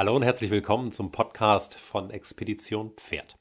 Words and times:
Hallo 0.00 0.16
und 0.16 0.22
herzlich 0.22 0.50
willkommen 0.50 0.92
zum 0.92 1.12
Podcast 1.12 1.76
von 1.76 2.08
Expedition 2.08 2.92
Pferd. 2.96 3.36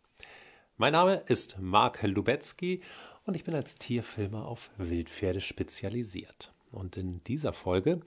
Mein 0.75 0.91
Name 0.91 1.23
ist 1.27 1.57
Mark 1.57 2.03
Lubetzky 2.03 2.81
und 3.25 3.35
ich 3.35 3.45
bin 3.45 3.55
als 3.55 3.75
Tierfilmer 3.75 4.45
auf 4.45 4.69
Wildpferde 4.77 5.39
spezialisiert. 5.39 6.51
Und 6.69 6.97
in 6.97 7.23
dieser 7.23 7.53
Folge 7.53 8.01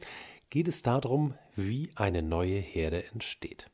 geht 0.50 0.68
es 0.68 0.82
darum, 0.82 1.32
wie 1.56 1.88
eine 1.94 2.20
neue 2.20 2.58
Herde 2.58 3.06
entsteht. 3.14 3.70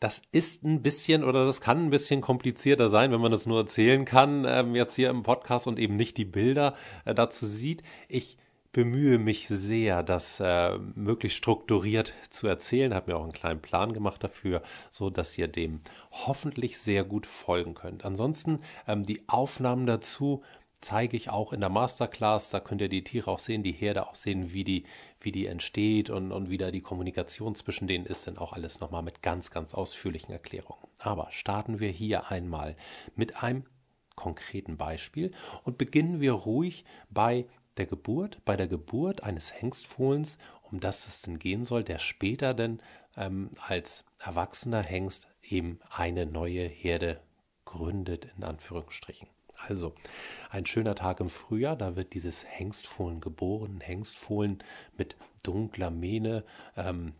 Das 0.00 0.20
ist 0.32 0.64
ein 0.64 0.82
bisschen 0.82 1.24
oder 1.24 1.46
das 1.46 1.62
kann 1.62 1.86
ein 1.86 1.90
bisschen 1.90 2.20
komplizierter 2.20 2.90
sein, 2.90 3.10
wenn 3.10 3.22
man 3.22 3.32
das 3.32 3.46
nur 3.46 3.60
erzählen 3.60 4.04
kann, 4.04 4.44
ähm, 4.46 4.74
jetzt 4.74 4.96
hier 4.96 5.08
im 5.08 5.22
Podcast 5.22 5.66
und 5.66 5.78
eben 5.78 5.96
nicht 5.96 6.18
die 6.18 6.26
Bilder 6.26 6.74
äh, 7.06 7.14
dazu 7.14 7.46
sieht. 7.46 7.82
Ich 8.06 8.36
bemühe 8.72 9.18
mich 9.18 9.48
sehr, 9.48 10.02
das 10.02 10.40
äh, 10.40 10.78
möglichst 10.94 11.38
strukturiert 11.38 12.12
zu 12.30 12.46
erzählen, 12.46 12.94
habe 12.94 13.12
mir 13.12 13.18
auch 13.18 13.22
einen 13.22 13.32
kleinen 13.32 13.62
Plan 13.62 13.92
gemacht 13.92 14.22
dafür, 14.22 14.62
so 14.90 15.10
dass 15.10 15.36
ihr 15.38 15.48
dem 15.48 15.80
hoffentlich 16.10 16.78
sehr 16.78 17.04
gut 17.04 17.26
folgen 17.26 17.74
könnt. 17.74 18.04
Ansonsten 18.04 18.60
ähm, 18.86 19.04
die 19.04 19.28
Aufnahmen 19.28 19.86
dazu 19.86 20.42
zeige 20.80 21.16
ich 21.16 21.30
auch 21.30 21.52
in 21.52 21.60
der 21.60 21.70
Masterclass. 21.70 22.50
Da 22.50 22.60
könnt 22.60 22.80
ihr 22.80 22.88
die 22.88 23.04
Tiere 23.04 23.30
auch 23.30 23.38
sehen, 23.38 23.62
die 23.62 23.72
Herde 23.72 24.06
auch 24.06 24.14
sehen, 24.14 24.52
wie 24.52 24.64
die, 24.64 24.84
wie 25.20 25.32
die 25.32 25.46
entsteht 25.46 26.10
und, 26.10 26.32
und 26.32 26.50
wie 26.50 26.58
da 26.58 26.70
die 26.70 26.80
Kommunikation 26.80 27.54
zwischen 27.54 27.88
denen 27.88 28.06
ist. 28.06 28.26
Denn 28.26 28.38
auch 28.38 28.52
alles 28.52 28.80
nochmal 28.80 29.02
mit 29.02 29.22
ganz, 29.22 29.50
ganz 29.50 29.74
ausführlichen 29.74 30.32
Erklärungen. 30.32 30.86
Aber 30.98 31.28
starten 31.30 31.80
wir 31.80 31.90
hier 31.90 32.30
einmal 32.30 32.76
mit 33.16 33.42
einem 33.42 33.64
konkreten 34.14 34.76
Beispiel 34.76 35.32
und 35.64 35.78
beginnen 35.78 36.20
wir 36.20 36.32
ruhig 36.32 36.84
bei 37.08 37.46
der 37.78 37.86
Geburt, 37.86 38.40
bei 38.44 38.56
der 38.56 38.68
Geburt 38.68 39.22
eines 39.22 39.52
Hengstfohlens, 39.52 40.38
um 40.70 40.80
das 40.80 41.06
es 41.06 41.22
denn 41.22 41.38
gehen 41.38 41.64
soll, 41.64 41.84
der 41.84 41.98
später 41.98 42.54
denn 42.54 42.80
ähm, 43.16 43.50
als 43.66 44.04
erwachsener 44.18 44.82
Hengst 44.82 45.28
eben 45.42 45.80
eine 45.90 46.26
neue 46.26 46.66
Herde 46.66 47.20
gründet, 47.64 48.28
in 48.36 48.44
Anführungsstrichen. 48.44 49.28
Also, 49.66 49.94
ein 50.50 50.66
schöner 50.66 50.94
Tag 50.94 51.20
im 51.20 51.28
Frühjahr, 51.28 51.76
da 51.76 51.96
wird 51.96 52.14
dieses 52.14 52.44
Hengstfohlen 52.44 53.20
geboren. 53.20 53.80
Hengstfohlen 53.80 54.62
mit 54.96 55.16
dunkler 55.42 55.90
Mähne, 55.90 56.44
ähm, 56.76 57.14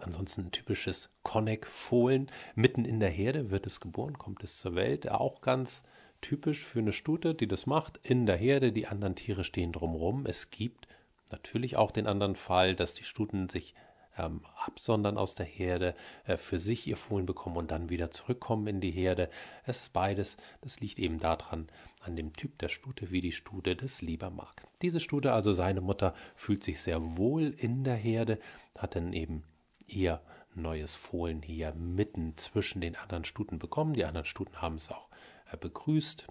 ansonsten 0.00 0.46
ein 0.46 0.52
typisches 0.52 1.10
Konneck-Fohlen. 1.22 2.30
Mitten 2.54 2.84
in 2.84 2.98
der 3.00 3.10
Herde 3.10 3.50
wird 3.50 3.66
es 3.66 3.80
geboren, 3.80 4.18
kommt 4.18 4.42
es 4.42 4.58
zur 4.58 4.74
Welt. 4.74 5.10
Auch 5.10 5.42
ganz 5.42 5.84
typisch 6.26 6.64
für 6.64 6.80
eine 6.80 6.92
Stute, 6.92 7.36
die 7.36 7.46
das 7.46 7.66
macht. 7.66 8.00
In 8.02 8.26
der 8.26 8.36
Herde, 8.36 8.72
die 8.72 8.88
anderen 8.88 9.14
Tiere 9.14 9.44
stehen 9.44 9.70
drumherum. 9.70 10.26
Es 10.26 10.50
gibt 10.50 10.88
natürlich 11.30 11.76
auch 11.76 11.92
den 11.92 12.08
anderen 12.08 12.34
Fall, 12.34 12.74
dass 12.74 12.94
die 12.94 13.04
Stuten 13.04 13.48
sich 13.48 13.76
ähm, 14.18 14.40
absondern 14.64 15.18
aus 15.18 15.36
der 15.36 15.46
Herde, 15.46 15.94
äh, 16.24 16.36
für 16.36 16.58
sich 16.58 16.84
ihr 16.88 16.96
Fohlen 16.96 17.26
bekommen 17.26 17.56
und 17.56 17.70
dann 17.70 17.90
wieder 17.90 18.10
zurückkommen 18.10 18.66
in 18.66 18.80
die 18.80 18.90
Herde. 18.90 19.30
Es 19.66 19.82
ist 19.82 19.92
beides. 19.92 20.36
Das 20.62 20.80
liegt 20.80 20.98
eben 20.98 21.20
daran, 21.20 21.68
an 22.00 22.16
dem 22.16 22.32
Typ 22.32 22.58
der 22.58 22.70
Stute, 22.70 23.12
wie 23.12 23.20
die 23.20 23.30
Stute 23.30 23.76
das 23.76 24.02
lieber 24.02 24.30
mag. 24.30 24.66
Diese 24.82 24.98
Stute, 24.98 25.32
also 25.32 25.52
seine 25.52 25.80
Mutter, 25.80 26.12
fühlt 26.34 26.64
sich 26.64 26.80
sehr 26.80 27.16
wohl 27.16 27.54
in 27.56 27.84
der 27.84 27.94
Herde, 27.94 28.40
hat 28.76 28.96
dann 28.96 29.12
eben 29.12 29.44
ihr 29.86 30.20
neues 30.56 30.96
Fohlen 30.96 31.42
hier 31.42 31.72
mitten 31.74 32.36
zwischen 32.36 32.80
den 32.80 32.96
anderen 32.96 33.24
Stuten 33.24 33.60
bekommen. 33.60 33.94
Die 33.94 34.04
anderen 34.04 34.26
Stuten 34.26 34.60
haben 34.60 34.74
es 34.74 34.90
auch 34.90 35.06
begrüßt. 35.54 36.26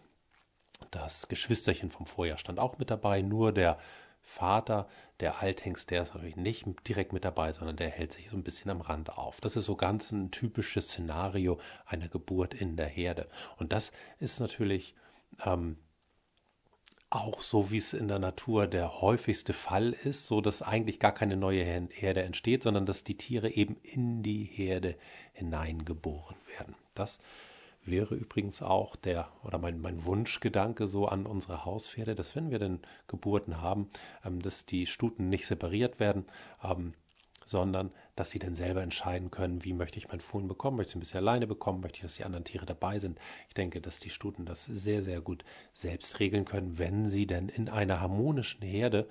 Das 0.91 1.27
Geschwisterchen 1.27 1.89
vom 1.89 2.05
Vorjahr 2.05 2.38
stand 2.38 2.59
auch 2.59 2.77
mit 2.77 2.89
dabei, 2.89 3.21
nur 3.21 3.53
der 3.53 3.77
Vater, 4.21 4.89
der 5.19 5.41
Althengst, 5.41 5.91
der 5.91 6.02
ist 6.02 6.13
natürlich 6.13 6.35
nicht 6.35 6.66
direkt 6.88 7.13
mit 7.13 7.23
dabei, 7.23 7.53
sondern 7.53 7.77
der 7.77 7.89
hält 7.89 8.11
sich 8.11 8.30
so 8.30 8.36
ein 8.36 8.43
bisschen 8.43 8.71
am 8.71 8.81
Rand 8.81 9.17
auf. 9.17 9.39
Das 9.39 9.55
ist 9.55 9.66
so 9.66 9.75
ganz 9.75 10.11
ein 10.11 10.31
typisches 10.31 10.88
Szenario 10.88 11.59
einer 11.86 12.09
Geburt 12.09 12.53
in 12.53 12.75
der 12.75 12.88
Herde. 12.88 13.30
Und 13.58 13.71
das 13.71 13.91
ist 14.19 14.39
natürlich 14.39 14.95
ähm, 15.45 15.77
auch 17.09 17.39
so, 17.39 17.71
wie 17.71 17.77
es 17.77 17.93
in 17.93 18.08
der 18.08 18.20
Natur 18.20 18.67
der 18.67 18.99
häufigste 18.99 19.54
Fall 19.54 19.93
ist, 19.93 20.25
so 20.25 20.42
dass 20.42 20.61
eigentlich 20.61 20.99
gar 20.99 21.14
keine 21.14 21.37
neue 21.37 21.64
Herde 21.64 22.23
entsteht, 22.23 22.64
sondern 22.64 22.86
dass 22.86 23.04
die 23.04 23.17
Tiere 23.17 23.49
eben 23.49 23.77
in 23.83 24.21
die 24.21 24.43
Herde 24.43 24.98
hineingeboren 25.33 26.36
werden. 26.58 26.75
Das 26.93 27.20
wäre 27.86 28.16
übrigens 28.16 28.62
auch 28.62 28.96
der 28.96 29.30
oder 29.44 29.58
mein, 29.58 29.80
mein 29.80 30.06
Wunschgedanke 30.06 30.88
so 30.88 31.08
an 31.08 31.26
unsere 31.26 31.66
Hauspferde, 31.66 32.16
dass 32.16 32.36
wenn 32.36 32.52
wir 32.52 32.60
denn 32.60 32.80
Geburten 33.08 33.62
haben, 33.62 33.90
ähm, 34.23 34.42
dass 34.42 34.66
die 34.66 34.86
Stuten 34.86 35.30
nicht 35.30 35.48
separiert 35.48 36.00
werden, 36.00 36.26
ähm, 36.64 36.94
sondern 37.46 37.92
dass 38.16 38.32
sie 38.32 38.40
dann 38.40 38.56
selber 38.56 38.82
entscheiden 38.82 39.30
können, 39.32 39.64
wie 39.64 39.73
möchte 39.73 39.98
ich 39.98 40.08
mein 40.08 40.20
Fohlen 40.20 40.48
bekommen, 40.48 40.78
möchte 40.78 40.92
ich 40.92 40.96
ein 40.96 41.00
bisschen 41.02 41.20
alleine 41.20 41.48
bekommen, 41.48 41.82
möchte 41.82 41.98
ich, 41.98 42.02
dass 42.02 42.16
die 42.16 42.23
anderen 42.26 42.44
Tiere 42.44 42.66
dabei 42.66 43.00
sind. 43.00 43.20
Ich 43.48 43.54
denke, 43.54 43.82
dass 43.82 44.00
die 44.00 44.10
Stuten 44.10 44.46
das 44.46 44.66
sehr, 44.66 45.04
sehr 45.04 45.22
gut 45.22 45.44
selbst 45.73 46.20
regeln 46.20 46.46
können, 46.46 46.80
wenn 46.80 47.08
sie 47.08 47.28
denn 47.28 47.50
in 47.50 47.70
einer 47.70 48.02
harmonischen 48.02 48.64
Herde 48.64 49.08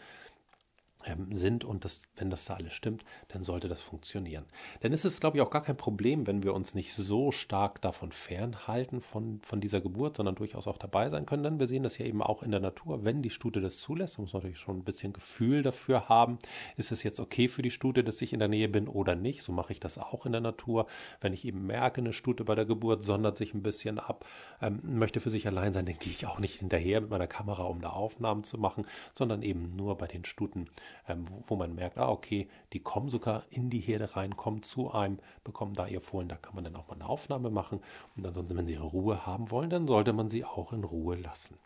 sind 1.30 1.64
und 1.64 1.84
das, 1.84 2.02
wenn 2.16 2.30
das 2.30 2.44
da 2.44 2.54
alles 2.54 2.72
stimmt, 2.72 3.04
dann 3.28 3.44
sollte 3.44 3.68
das 3.68 3.80
funktionieren. 3.80 4.44
Denn 4.82 4.92
es 4.92 5.04
ist, 5.04 5.20
glaube 5.20 5.36
ich, 5.36 5.42
auch 5.42 5.50
gar 5.50 5.62
kein 5.62 5.76
Problem, 5.76 6.26
wenn 6.26 6.42
wir 6.42 6.54
uns 6.54 6.74
nicht 6.74 6.94
so 6.94 7.32
stark 7.32 7.80
davon 7.82 8.12
fernhalten 8.12 9.00
von, 9.00 9.40
von 9.42 9.60
dieser 9.60 9.80
Geburt, 9.80 10.16
sondern 10.16 10.34
durchaus 10.34 10.66
auch 10.66 10.78
dabei 10.78 11.10
sein 11.10 11.26
können. 11.26 11.42
Denn 11.42 11.60
wir 11.60 11.68
sehen 11.68 11.82
das 11.82 11.98
ja 11.98 12.06
eben 12.06 12.22
auch 12.22 12.42
in 12.42 12.50
der 12.50 12.60
Natur, 12.60 13.04
wenn 13.04 13.22
die 13.22 13.30
Stute 13.30 13.60
das 13.60 13.78
zulässt, 13.78 14.18
muss 14.18 14.32
man 14.32 14.40
natürlich 14.40 14.58
schon 14.58 14.78
ein 14.78 14.84
bisschen 14.84 15.12
Gefühl 15.12 15.62
dafür 15.62 16.08
haben, 16.08 16.38
ist 16.76 16.92
es 16.92 17.02
jetzt 17.02 17.20
okay 17.20 17.48
für 17.48 17.62
die 17.62 17.70
Stute, 17.70 18.04
dass 18.04 18.22
ich 18.22 18.32
in 18.32 18.38
der 18.38 18.48
Nähe 18.48 18.68
bin 18.68 18.88
oder 18.88 19.14
nicht. 19.14 19.42
So 19.42 19.52
mache 19.52 19.72
ich 19.72 19.80
das 19.80 19.98
auch 19.98 20.26
in 20.26 20.32
der 20.32 20.40
Natur. 20.40 20.86
Wenn 21.20 21.32
ich 21.32 21.44
eben 21.44 21.66
merke, 21.66 22.00
eine 22.00 22.12
Stute 22.12 22.44
bei 22.44 22.54
der 22.54 22.64
Geburt 22.64 23.02
sondert 23.02 23.36
sich 23.36 23.54
ein 23.54 23.62
bisschen 23.62 23.98
ab, 23.98 24.24
ähm, 24.62 24.80
möchte 24.82 25.20
für 25.20 25.30
sich 25.30 25.46
allein 25.46 25.74
sein, 25.74 25.86
dann 25.86 25.98
gehe 25.98 26.12
ich 26.12 26.26
auch 26.26 26.38
nicht 26.38 26.58
hinterher 26.58 27.00
mit 27.00 27.10
meiner 27.10 27.26
Kamera, 27.26 27.64
um 27.64 27.80
da 27.80 27.90
Aufnahmen 27.90 28.44
zu 28.44 28.58
machen, 28.58 28.86
sondern 29.12 29.42
eben 29.42 29.76
nur 29.76 29.96
bei 29.96 30.06
den 30.06 30.24
Stuten, 30.24 30.68
ähm, 31.08 31.24
wo, 31.28 31.42
wo, 31.46 31.56
man 31.56 31.74
merkt, 31.74 31.98
ah, 31.98 32.08
okay, 32.08 32.48
die 32.72 32.80
kommen 32.80 33.10
sogar 33.10 33.44
in 33.50 33.70
die 33.70 33.80
Herde 33.80 34.16
rein, 34.16 34.36
kommen 34.36 34.62
zu 34.62 34.90
einem, 34.90 35.18
bekommen 35.42 35.74
da 35.74 35.86
ihr 35.86 36.00
Fohlen, 36.00 36.28
da 36.28 36.36
kann 36.36 36.54
man 36.54 36.64
dann 36.64 36.76
auch 36.76 36.88
mal 36.88 36.94
eine 36.94 37.08
Aufnahme 37.08 37.50
machen. 37.50 37.80
Und 38.16 38.26
ansonsten, 38.26 38.56
wenn 38.56 38.66
sie 38.66 38.74
ihre 38.74 38.84
Ruhe 38.84 39.26
haben 39.26 39.50
wollen, 39.50 39.70
dann 39.70 39.86
sollte 39.86 40.12
man 40.12 40.28
sie 40.28 40.44
auch 40.44 40.72
in 40.72 40.84
Ruhe 40.84 41.16
lassen. 41.16 41.58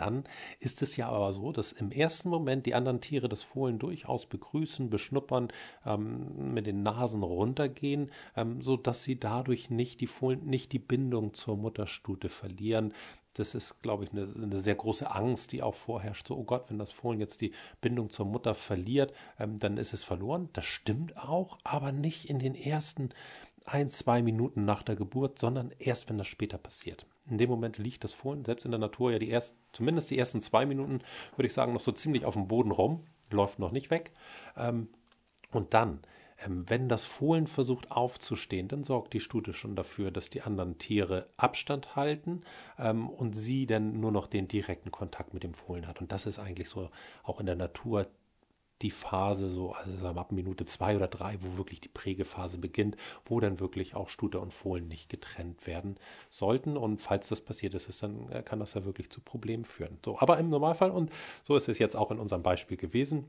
Dann 0.00 0.24
ist 0.60 0.80
es 0.80 0.96
ja 0.96 1.08
aber 1.10 1.32
so, 1.32 1.52
dass 1.52 1.72
im 1.72 1.90
ersten 1.90 2.30
Moment 2.30 2.64
die 2.64 2.74
anderen 2.74 3.02
Tiere 3.02 3.28
das 3.28 3.42
Fohlen 3.42 3.78
durchaus 3.78 4.26
begrüßen, 4.26 4.88
beschnuppern, 4.88 5.48
ähm, 5.84 6.54
mit 6.54 6.66
den 6.66 6.82
Nasen 6.82 7.22
runtergehen, 7.22 8.10
ähm, 8.34 8.62
so 8.62 8.78
dass 8.78 9.04
sie 9.04 9.20
dadurch 9.20 9.68
nicht 9.68 10.00
die 10.00 10.06
Fohlen, 10.06 10.46
nicht 10.46 10.72
die 10.72 10.78
Bindung 10.78 11.34
zur 11.34 11.56
Mutterstute 11.56 12.30
verlieren, 12.30 12.94
das 13.34 13.54
ist, 13.54 13.82
glaube 13.82 14.04
ich, 14.04 14.10
eine, 14.12 14.28
eine, 14.34 14.58
sehr 14.58 14.74
große 14.74 15.10
Angst, 15.10 15.52
die 15.52 15.62
auch 15.62 15.74
vorherrscht. 15.74 16.26
So, 16.26 16.36
oh 16.36 16.44
Gott, 16.44 16.64
wenn 16.68 16.78
das 16.78 16.90
Fohlen 16.90 17.20
jetzt 17.20 17.40
die 17.40 17.52
Bindung 17.80 18.10
zur 18.10 18.26
Mutter 18.26 18.54
verliert, 18.54 19.12
ähm, 19.38 19.58
dann 19.58 19.76
ist 19.76 19.92
es 19.92 20.02
verloren. 20.02 20.48
Das 20.52 20.64
stimmt 20.64 21.16
auch, 21.16 21.58
aber 21.62 21.92
nicht 21.92 22.28
in 22.28 22.38
den 22.38 22.54
ersten 22.54 23.10
ein, 23.64 23.88
zwei 23.88 24.22
Minuten 24.22 24.64
nach 24.64 24.82
der 24.82 24.96
Geburt, 24.96 25.38
sondern 25.38 25.72
erst, 25.78 26.08
wenn 26.08 26.18
das 26.18 26.26
später 26.26 26.58
passiert. 26.58 27.06
In 27.28 27.38
dem 27.38 27.50
Moment 27.50 27.78
liegt 27.78 28.02
das 28.02 28.12
Fohlen, 28.12 28.44
selbst 28.44 28.64
in 28.64 28.72
der 28.72 28.80
Natur, 28.80 29.12
ja 29.12 29.18
die 29.18 29.30
ersten, 29.30 29.56
zumindest 29.72 30.10
die 30.10 30.18
ersten 30.18 30.40
zwei 30.40 30.66
Minuten, 30.66 31.00
würde 31.36 31.46
ich 31.46 31.52
sagen, 31.52 31.72
noch 31.72 31.80
so 31.80 31.92
ziemlich 31.92 32.24
auf 32.24 32.34
dem 32.34 32.48
Boden 32.48 32.72
rum, 32.72 33.04
läuft 33.30 33.58
noch 33.58 33.70
nicht 33.70 33.90
weg. 33.90 34.12
Ähm, 34.56 34.88
und 35.52 35.74
dann 35.74 36.00
wenn 36.46 36.88
das 36.88 37.04
Fohlen 37.04 37.46
versucht 37.46 37.90
aufzustehen, 37.90 38.68
dann 38.68 38.84
sorgt 38.84 39.12
die 39.12 39.20
Stute 39.20 39.52
schon 39.52 39.76
dafür, 39.76 40.10
dass 40.10 40.30
die 40.30 40.42
anderen 40.42 40.78
Tiere 40.78 41.28
Abstand 41.36 41.96
halten 41.96 42.42
ähm, 42.78 43.08
und 43.08 43.34
sie 43.34 43.66
dann 43.66 44.00
nur 44.00 44.12
noch 44.12 44.26
den 44.26 44.48
direkten 44.48 44.90
Kontakt 44.90 45.34
mit 45.34 45.42
dem 45.42 45.54
Fohlen 45.54 45.86
hat. 45.86 46.00
Und 46.00 46.12
das 46.12 46.26
ist 46.26 46.38
eigentlich 46.38 46.68
so 46.68 46.90
auch 47.22 47.40
in 47.40 47.46
der 47.46 47.56
Natur 47.56 48.06
die 48.82 48.90
Phase, 48.90 49.50
so 49.50 49.72
also 49.72 50.06
ab 50.06 50.32
Minute 50.32 50.64
zwei 50.64 50.96
oder 50.96 51.08
drei, 51.08 51.36
wo 51.40 51.58
wirklich 51.58 51.80
die 51.80 51.88
Prägephase 51.88 52.58
beginnt, 52.58 52.96
wo 53.26 53.40
dann 53.40 53.60
wirklich 53.60 53.94
auch 53.94 54.08
Stute 54.08 54.40
und 54.40 54.54
Fohlen 54.54 54.88
nicht 54.88 55.08
getrennt 55.08 55.66
werden 55.66 55.96
sollten. 56.30 56.76
Und 56.76 57.02
falls 57.02 57.28
das 57.28 57.42
passiert 57.42 57.74
ist, 57.74 58.02
dann 58.02 58.30
äh, 58.30 58.42
kann 58.42 58.60
das 58.60 58.74
ja 58.74 58.84
wirklich 58.84 59.10
zu 59.10 59.20
Problemen 59.20 59.64
führen. 59.64 59.98
So, 60.04 60.18
aber 60.18 60.38
im 60.38 60.48
Normalfall, 60.48 60.90
und 60.90 61.10
so 61.42 61.56
ist 61.56 61.68
es 61.68 61.78
jetzt 61.78 61.96
auch 61.96 62.10
in 62.10 62.18
unserem 62.18 62.42
Beispiel 62.42 62.76
gewesen, 62.76 63.28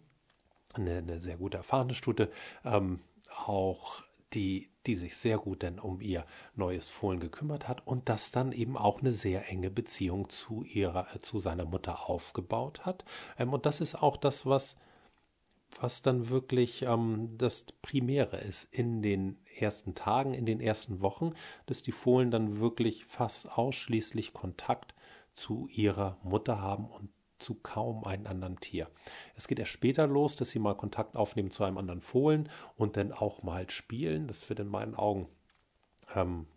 eine, 0.73 0.97
eine 0.97 1.19
sehr 1.19 1.37
gute 1.37 1.57
erfahrene 1.57 1.93
Stute, 1.93 2.31
ähm, 2.63 2.99
auch 3.35 4.03
die, 4.33 4.69
die 4.85 4.95
sich 4.95 5.17
sehr 5.17 5.37
gut 5.37 5.61
denn 5.61 5.79
um 5.79 6.01
ihr 6.01 6.25
neues 6.55 6.89
Fohlen 6.89 7.19
gekümmert 7.19 7.67
hat 7.67 7.85
und 7.85 8.09
das 8.09 8.31
dann 8.31 8.51
eben 8.51 8.77
auch 8.77 9.01
eine 9.01 9.11
sehr 9.11 9.49
enge 9.49 9.69
Beziehung 9.69 10.29
zu 10.29 10.63
ihrer, 10.63 11.13
äh, 11.15 11.21
zu 11.21 11.39
seiner 11.39 11.65
Mutter 11.65 12.09
aufgebaut 12.09 12.85
hat. 12.85 13.05
Ähm, 13.37 13.53
und 13.53 13.65
das 13.65 13.81
ist 13.81 13.95
auch 13.95 14.17
das, 14.17 14.45
was, 14.45 14.75
was 15.79 16.01
dann 16.01 16.29
wirklich 16.29 16.83
ähm, 16.83 17.37
das 17.37 17.65
Primäre 17.81 18.37
ist 18.37 18.73
in 18.73 19.01
den 19.01 19.37
ersten 19.59 19.95
Tagen, 19.95 20.33
in 20.33 20.45
den 20.45 20.61
ersten 20.61 21.01
Wochen, 21.01 21.33
dass 21.65 21.83
die 21.83 21.91
Fohlen 21.91 22.31
dann 22.31 22.59
wirklich 22.59 23.05
fast 23.05 23.51
ausschließlich 23.57 24.33
Kontakt 24.33 24.95
zu 25.33 25.67
ihrer 25.69 26.17
Mutter 26.23 26.59
haben 26.61 26.85
und 26.85 27.09
zu 27.41 27.55
kaum 27.55 28.03
einem 28.03 28.27
anderen 28.27 28.59
Tier. 28.59 28.87
Es 29.35 29.47
geht 29.47 29.59
erst 29.59 29.71
später 29.71 30.07
los, 30.07 30.35
dass 30.35 30.51
sie 30.51 30.59
mal 30.59 30.75
Kontakt 30.75 31.15
aufnehmen 31.15 31.51
zu 31.51 31.63
einem 31.63 31.77
anderen 31.77 32.01
Fohlen 32.01 32.49
und 32.77 32.97
dann 32.97 33.11
auch 33.11 33.43
mal 33.43 33.69
spielen. 33.69 34.27
Das 34.27 34.47
wird 34.49 34.59
in 34.59 34.67
meinen 34.67 34.95
Augen 34.95 35.27
ähm, 36.15 36.47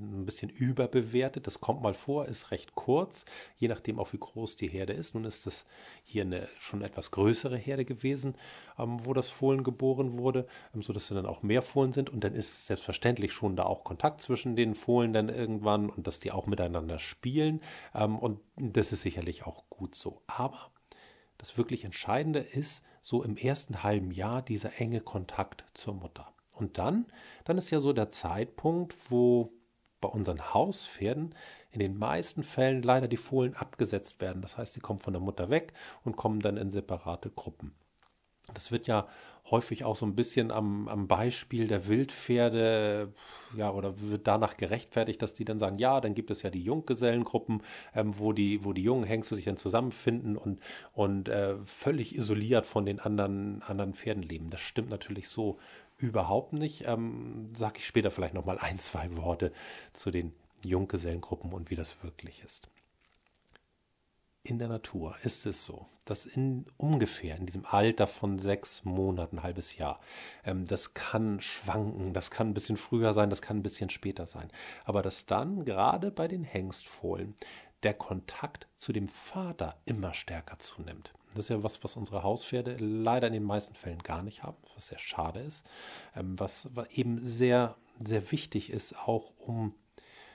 ein 0.00 0.24
bisschen 0.24 0.50
überbewertet. 0.50 1.46
Das 1.46 1.60
kommt 1.60 1.82
mal 1.82 1.94
vor, 1.94 2.26
ist 2.26 2.50
recht 2.50 2.74
kurz, 2.74 3.24
je 3.56 3.68
nachdem 3.68 3.98
auch 3.98 4.12
wie 4.12 4.18
groß 4.18 4.56
die 4.56 4.68
Herde 4.68 4.92
ist. 4.92 5.14
Nun 5.14 5.24
ist 5.24 5.46
das 5.46 5.66
hier 6.04 6.22
eine 6.22 6.48
schon 6.58 6.82
etwas 6.82 7.10
größere 7.10 7.56
Herde 7.56 7.84
gewesen, 7.84 8.34
ähm, 8.78 9.04
wo 9.04 9.12
das 9.12 9.28
Fohlen 9.28 9.64
geboren 9.64 10.18
wurde, 10.18 10.46
ähm, 10.74 10.82
sodass 10.82 11.08
dann 11.08 11.26
auch 11.26 11.42
mehr 11.42 11.62
Fohlen 11.62 11.92
sind. 11.92 12.10
Und 12.10 12.24
dann 12.24 12.34
ist 12.34 12.66
selbstverständlich 12.66 13.32
schon 13.32 13.56
da 13.56 13.64
auch 13.64 13.84
Kontakt 13.84 14.20
zwischen 14.20 14.56
den 14.56 14.74
Fohlen 14.74 15.12
dann 15.12 15.28
irgendwann 15.28 15.90
und 15.90 16.06
dass 16.06 16.20
die 16.20 16.32
auch 16.32 16.46
miteinander 16.46 16.98
spielen. 16.98 17.60
Ähm, 17.94 18.18
und 18.18 18.40
das 18.56 18.92
ist 18.92 19.02
sicherlich 19.02 19.46
auch 19.46 19.68
gut 19.68 19.94
so. 19.94 20.22
Aber 20.26 20.70
das 21.38 21.58
wirklich 21.58 21.84
Entscheidende 21.84 22.38
ist 22.38 22.84
so 23.02 23.22
im 23.22 23.36
ersten 23.36 23.82
halben 23.82 24.12
Jahr 24.12 24.42
dieser 24.42 24.80
enge 24.80 25.00
Kontakt 25.00 25.64
zur 25.74 25.94
Mutter. 25.94 26.32
Und 26.54 26.78
dann, 26.78 27.06
dann 27.44 27.58
ist 27.58 27.70
ja 27.70 27.80
so 27.80 27.92
der 27.92 28.08
Zeitpunkt, 28.08 29.10
wo 29.10 29.52
bei 30.02 30.08
unseren 30.08 30.52
Hauspferden 30.52 31.34
in 31.70 31.80
den 31.80 31.96
meisten 31.96 32.42
Fällen 32.42 32.82
leider 32.82 33.08
die 33.08 33.16
Fohlen 33.16 33.54
abgesetzt 33.54 34.20
werden. 34.20 34.42
Das 34.42 34.58
heißt, 34.58 34.74
sie 34.74 34.80
kommen 34.80 34.98
von 34.98 35.14
der 35.14 35.22
Mutter 35.22 35.48
weg 35.48 35.72
und 36.04 36.16
kommen 36.16 36.40
dann 36.40 36.58
in 36.58 36.68
separate 36.68 37.30
Gruppen. 37.30 37.74
Das 38.52 38.72
wird 38.72 38.86
ja 38.86 39.06
häufig 39.50 39.84
auch 39.84 39.96
so 39.96 40.04
ein 40.06 40.14
bisschen 40.16 40.50
am, 40.50 40.88
am 40.88 41.06
Beispiel 41.08 41.66
der 41.68 41.86
Wildpferde, 41.86 43.12
ja, 43.56 43.70
oder 43.70 44.00
wird 44.00 44.26
danach 44.26 44.56
gerechtfertigt, 44.56 45.22
dass 45.22 45.34
die 45.34 45.44
dann 45.44 45.58
sagen, 45.58 45.78
ja, 45.78 46.00
dann 46.00 46.14
gibt 46.14 46.30
es 46.30 46.42
ja 46.42 46.50
die 46.50 46.62
Junggesellengruppen, 46.62 47.62
ähm, 47.94 48.18
wo, 48.18 48.32
die, 48.32 48.64
wo 48.64 48.72
die 48.72 48.82
jungen 48.82 49.04
Hengste 49.04 49.36
sich 49.36 49.44
dann 49.44 49.56
zusammenfinden 49.56 50.36
und, 50.36 50.60
und 50.92 51.28
äh, 51.28 51.56
völlig 51.64 52.16
isoliert 52.16 52.66
von 52.66 52.84
den 52.84 52.98
anderen, 52.98 53.62
anderen 53.62 53.94
Pferden 53.94 54.22
leben. 54.22 54.50
Das 54.50 54.60
stimmt 54.60 54.90
natürlich 54.90 55.28
so 55.28 55.58
überhaupt 56.02 56.52
nicht. 56.52 56.84
Ähm, 56.86 57.54
Sage 57.54 57.78
ich 57.78 57.86
später 57.86 58.10
vielleicht 58.10 58.34
noch 58.34 58.44
mal 58.44 58.58
ein, 58.58 58.78
zwei 58.78 59.16
Worte 59.16 59.52
zu 59.92 60.10
den 60.10 60.34
Junggesellengruppen 60.64 61.52
und 61.52 61.70
wie 61.70 61.76
das 61.76 62.02
wirklich 62.02 62.42
ist. 62.44 62.68
In 64.44 64.58
der 64.58 64.68
Natur 64.68 65.14
ist 65.22 65.46
es 65.46 65.64
so, 65.64 65.86
dass 66.04 66.26
in 66.26 66.66
ungefähr 66.76 67.36
in 67.36 67.46
diesem 67.46 67.64
Alter 67.64 68.08
von 68.08 68.40
sechs 68.40 68.84
Monaten, 68.84 69.38
ein 69.38 69.42
halbes 69.44 69.76
Jahr, 69.76 70.00
ähm, 70.44 70.66
das 70.66 70.94
kann 70.94 71.40
schwanken, 71.40 72.12
das 72.12 72.32
kann 72.32 72.48
ein 72.48 72.54
bisschen 72.54 72.76
früher 72.76 73.12
sein, 73.12 73.30
das 73.30 73.40
kann 73.40 73.58
ein 73.58 73.62
bisschen 73.62 73.88
später 73.88 74.26
sein, 74.26 74.50
aber 74.84 75.02
dass 75.02 75.26
dann 75.26 75.64
gerade 75.64 76.10
bei 76.10 76.26
den 76.26 76.42
Hengstfohlen 76.42 77.36
der 77.84 77.94
Kontakt 77.94 78.66
zu 78.76 78.92
dem 78.92 79.06
Vater 79.06 79.76
immer 79.84 80.12
stärker 80.12 80.58
zunimmt. 80.58 81.12
Das 81.34 81.46
ist 81.46 81.48
ja 81.50 81.62
was, 81.62 81.82
was 81.82 81.96
unsere 81.96 82.22
Hauspferde 82.22 82.76
leider 82.78 83.26
in 83.26 83.32
den 83.32 83.44
meisten 83.44 83.74
Fällen 83.74 84.02
gar 84.02 84.22
nicht 84.22 84.42
haben, 84.42 84.56
was 84.74 84.88
sehr 84.88 84.98
schade 84.98 85.40
ist, 85.40 85.66
ähm, 86.16 86.38
was, 86.38 86.68
eben 86.90 87.18
sehr, 87.18 87.76
sehr 88.02 88.30
wichtig 88.32 88.70
ist, 88.70 88.96
auch 88.98 89.32
um 89.38 89.74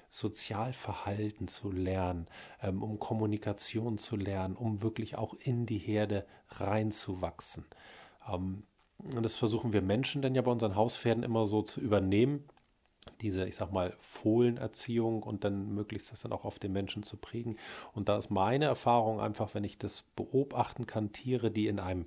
Sozialverhalten 0.09 1.47
zu 1.47 1.71
lernen, 1.71 2.27
ähm, 2.61 2.81
um 2.81 2.99
Kommunikation 2.99 3.97
zu 3.97 4.15
lernen, 4.15 4.55
um 4.55 4.81
wirklich 4.81 5.17
auch 5.17 5.33
in 5.33 5.65
die 5.65 5.77
Herde 5.77 6.25
reinzuwachsen. 6.49 7.65
Ähm, 8.31 8.63
und 8.97 9.23
das 9.23 9.35
versuchen 9.35 9.73
wir 9.73 9.81
Menschen 9.81 10.21
dann 10.21 10.33
ja 10.33 10.41
bei 10.41 10.51
unseren 10.51 10.75
Hauspferden 10.75 11.23
immer 11.23 11.45
so 11.45 11.61
zu 11.61 11.81
übernehmen, 11.81 12.47
diese, 13.21 13.47
ich 13.47 13.55
sag 13.55 13.71
mal, 13.71 13.95
Fohlenerziehung 13.99 15.23
und 15.23 15.43
dann 15.43 15.73
möglichst 15.73 16.11
das 16.11 16.21
dann 16.21 16.33
auch 16.33 16.45
auf 16.45 16.59
den 16.59 16.71
Menschen 16.71 17.03
zu 17.03 17.17
prägen. 17.17 17.57
Und 17.93 18.09
da 18.09 18.17
ist 18.17 18.29
meine 18.29 18.65
Erfahrung 18.65 19.19
einfach, 19.19 19.53
wenn 19.53 19.63
ich 19.63 19.77
das 19.77 20.03
beobachten 20.15 20.85
kann, 20.85 21.11
Tiere, 21.11 21.51
die 21.51 21.67
in 21.67 21.79
einem 21.79 22.05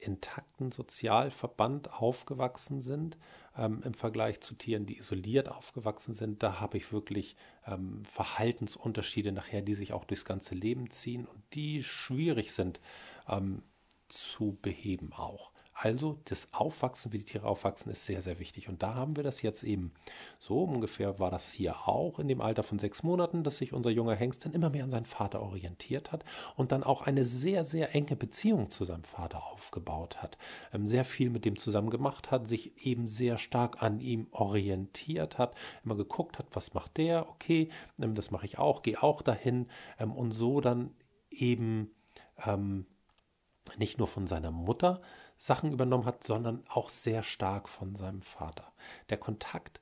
intakten 0.00 0.72
Sozialverband 0.72 1.92
aufgewachsen 1.92 2.80
sind, 2.80 3.18
ähm, 3.56 3.82
im 3.84 3.94
Vergleich 3.94 4.40
zu 4.40 4.54
Tieren, 4.54 4.86
die 4.86 4.98
isoliert 4.98 5.48
aufgewachsen 5.48 6.14
sind, 6.14 6.42
da 6.42 6.60
habe 6.60 6.78
ich 6.78 6.92
wirklich 6.92 7.36
ähm, 7.66 8.04
Verhaltensunterschiede 8.04 9.32
nachher, 9.32 9.62
die 9.62 9.74
sich 9.74 9.92
auch 9.92 10.04
durchs 10.04 10.24
ganze 10.24 10.54
Leben 10.54 10.90
ziehen 10.90 11.26
und 11.26 11.42
die 11.52 11.84
schwierig 11.84 12.52
sind 12.52 12.80
ähm, 13.28 13.62
zu 14.08 14.58
beheben 14.62 15.12
auch. 15.12 15.52
Also 15.82 16.18
das 16.26 16.52
Aufwachsen, 16.52 17.10
wie 17.10 17.18
die 17.18 17.24
Tiere 17.24 17.46
aufwachsen, 17.46 17.90
ist 17.90 18.04
sehr, 18.04 18.20
sehr 18.20 18.38
wichtig. 18.38 18.68
Und 18.68 18.82
da 18.82 18.96
haben 18.96 19.16
wir 19.16 19.22
das 19.22 19.40
jetzt 19.40 19.62
eben 19.62 19.92
so 20.38 20.62
ungefähr 20.62 21.18
war 21.18 21.30
das 21.30 21.50
hier 21.50 21.88
auch 21.88 22.18
in 22.18 22.28
dem 22.28 22.42
Alter 22.42 22.62
von 22.62 22.78
sechs 22.78 23.02
Monaten, 23.02 23.44
dass 23.44 23.56
sich 23.56 23.72
unser 23.72 23.88
junger 23.88 24.14
Hengst 24.14 24.44
dann 24.44 24.52
immer 24.52 24.68
mehr 24.68 24.84
an 24.84 24.90
seinen 24.90 25.06
Vater 25.06 25.40
orientiert 25.40 26.12
hat 26.12 26.22
und 26.54 26.70
dann 26.70 26.82
auch 26.82 27.00
eine 27.00 27.24
sehr, 27.24 27.64
sehr 27.64 27.94
enge 27.94 28.14
Beziehung 28.14 28.68
zu 28.68 28.84
seinem 28.84 29.04
Vater 29.04 29.42
aufgebaut 29.46 30.22
hat. 30.22 30.36
Ähm, 30.74 30.86
sehr 30.86 31.06
viel 31.06 31.30
mit 31.30 31.46
dem 31.46 31.56
zusammen 31.56 31.88
gemacht 31.88 32.30
hat, 32.30 32.46
sich 32.46 32.84
eben 32.86 33.06
sehr 33.06 33.38
stark 33.38 33.82
an 33.82 34.00
ihm 34.00 34.26
orientiert 34.32 35.38
hat, 35.38 35.54
immer 35.82 35.96
geguckt 35.96 36.38
hat, 36.38 36.48
was 36.52 36.74
macht 36.74 36.98
der, 36.98 37.26
okay, 37.30 37.70
ähm, 37.98 38.14
das 38.14 38.30
mache 38.30 38.44
ich 38.44 38.58
auch, 38.58 38.82
gehe 38.82 39.02
auch 39.02 39.22
dahin 39.22 39.66
ähm, 39.98 40.12
und 40.12 40.32
so 40.32 40.60
dann 40.60 40.90
eben 41.30 41.90
ähm, 42.44 42.84
nicht 43.78 43.98
nur 43.98 44.08
von 44.08 44.26
seiner 44.26 44.50
Mutter 44.50 45.02
Sachen 45.38 45.72
übernommen 45.72 46.04
hat, 46.04 46.24
sondern 46.24 46.62
auch 46.68 46.90
sehr 46.90 47.22
stark 47.22 47.68
von 47.68 47.96
seinem 47.96 48.22
Vater. 48.22 48.72
Der 49.08 49.16
Kontakt 49.16 49.80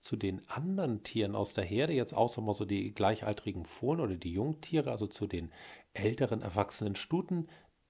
zu 0.00 0.16
den 0.16 0.46
anderen 0.48 1.02
Tieren 1.02 1.34
aus 1.34 1.54
der 1.54 1.64
Herde, 1.64 1.94
jetzt 1.94 2.14
außer 2.14 2.42
mal 2.42 2.54
so 2.54 2.64
die 2.64 2.92
gleichaltrigen 2.92 3.64
Fohlen 3.64 4.00
oder 4.00 4.16
die 4.16 4.32
Jungtiere, 4.32 4.90
also 4.90 5.06
zu 5.06 5.26
den 5.26 5.50
älteren 5.94 6.42
erwachsenen 6.42 6.94
Stuten, 6.94 7.48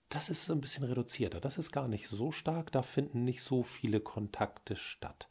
das 0.09 0.29
ist 0.29 0.49
ein 0.51 0.61
bisschen 0.61 0.85
reduzierter. 0.85 1.41
Das 1.41 1.59
ist 1.59 1.73
gar 1.73 1.89
nicht 1.89 2.09
so 2.09 2.31
stark, 2.31 2.71
da 2.71 2.83
finden 2.83 3.25
nicht 3.25 3.43
so 3.43 3.63
viele 3.63 4.01
Kontakte 4.01 4.77
statt. 4.77 5.29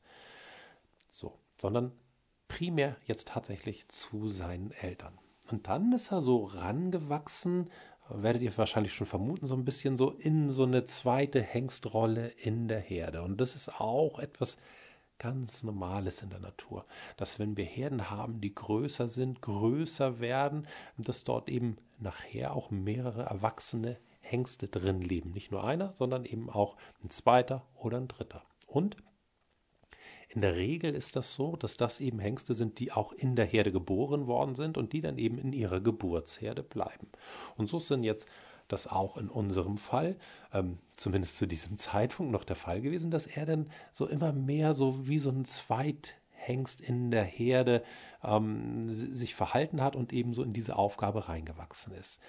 So, 1.09 1.39
sondern 1.57 1.93
primär 2.49 2.97
jetzt 3.05 3.29
tatsächlich 3.29 3.87
zu 3.87 4.27
seinen 4.27 4.71
Eltern. 4.71 5.17
Und 5.51 5.67
dann 5.67 5.93
ist 5.93 6.11
er 6.11 6.21
so 6.21 6.43
rangewachsen 6.43 7.69
werdet 8.09 8.41
ihr 8.41 8.55
wahrscheinlich 8.57 8.93
schon 8.93 9.07
vermuten, 9.07 9.47
so 9.47 9.55
ein 9.55 9.65
bisschen 9.65 9.97
so 9.97 10.11
in 10.11 10.49
so 10.49 10.63
eine 10.63 10.85
zweite 10.85 11.41
Hengstrolle 11.41 12.27
in 12.27 12.67
der 12.67 12.79
Herde. 12.79 13.21
Und 13.21 13.39
das 13.39 13.55
ist 13.55 13.79
auch 13.79 14.19
etwas 14.19 14.57
ganz 15.19 15.63
Normales 15.63 16.21
in 16.21 16.29
der 16.29 16.39
Natur, 16.39 16.85
dass 17.17 17.39
wenn 17.39 17.55
wir 17.55 17.65
Herden 17.65 18.09
haben, 18.09 18.41
die 18.41 18.53
größer 18.53 19.07
sind, 19.07 19.41
größer 19.41 20.19
werden, 20.19 20.67
dass 20.97 21.23
dort 21.23 21.49
eben 21.49 21.77
nachher 21.99 22.53
auch 22.55 22.71
mehrere 22.71 23.23
erwachsene 23.23 23.97
Hengste 24.19 24.67
drin 24.67 25.01
leben. 25.01 25.31
Nicht 25.31 25.51
nur 25.51 25.63
einer, 25.63 25.93
sondern 25.93 26.25
eben 26.25 26.49
auch 26.49 26.75
ein 27.03 27.09
zweiter 27.09 27.65
oder 27.75 27.97
ein 27.97 28.07
dritter. 28.07 28.43
Und 28.67 28.97
in 30.33 30.41
der 30.41 30.55
Regel 30.55 30.95
ist 30.95 31.15
das 31.15 31.35
so, 31.35 31.55
dass 31.55 31.77
das 31.77 31.99
eben 31.99 32.17
Hengste 32.17 32.55
sind, 32.55 32.79
die 32.79 32.91
auch 32.91 33.11
in 33.11 33.35
der 33.35 33.45
Herde 33.45 33.71
geboren 33.71 34.25
worden 34.25 34.55
sind 34.55 34.77
und 34.77 34.93
die 34.93 35.01
dann 35.01 35.17
eben 35.17 35.37
in 35.37 35.53
ihrer 35.53 35.79
Geburtsherde 35.79 36.63
bleiben. 36.63 37.07
Und 37.55 37.69
so 37.69 37.79
sind 37.79 38.03
jetzt 38.03 38.27
das 38.67 38.87
auch 38.87 39.17
in 39.17 39.29
unserem 39.29 39.77
Fall, 39.77 40.17
ähm, 40.51 40.79
zumindest 40.97 41.37
zu 41.37 41.45
diesem 41.45 41.77
Zeitpunkt 41.77 42.31
noch 42.31 42.45
der 42.45 42.55
Fall 42.55 42.81
gewesen, 42.81 43.11
dass 43.11 43.27
er 43.27 43.45
dann 43.45 43.69
so 43.91 44.07
immer 44.07 44.33
mehr 44.33 44.73
so 44.73 45.07
wie 45.07 45.19
so 45.19 45.29
ein 45.29 45.45
Zweithengst 45.45 46.81
in 46.81 47.11
der 47.11 47.25
Herde 47.25 47.83
ähm, 48.23 48.89
sich 48.89 49.35
verhalten 49.35 49.81
hat 49.81 49.95
und 49.95 50.13
ebenso 50.13 50.41
in 50.41 50.53
diese 50.53 50.75
Aufgabe 50.77 51.27
reingewachsen 51.27 51.93
ist. 51.93 52.19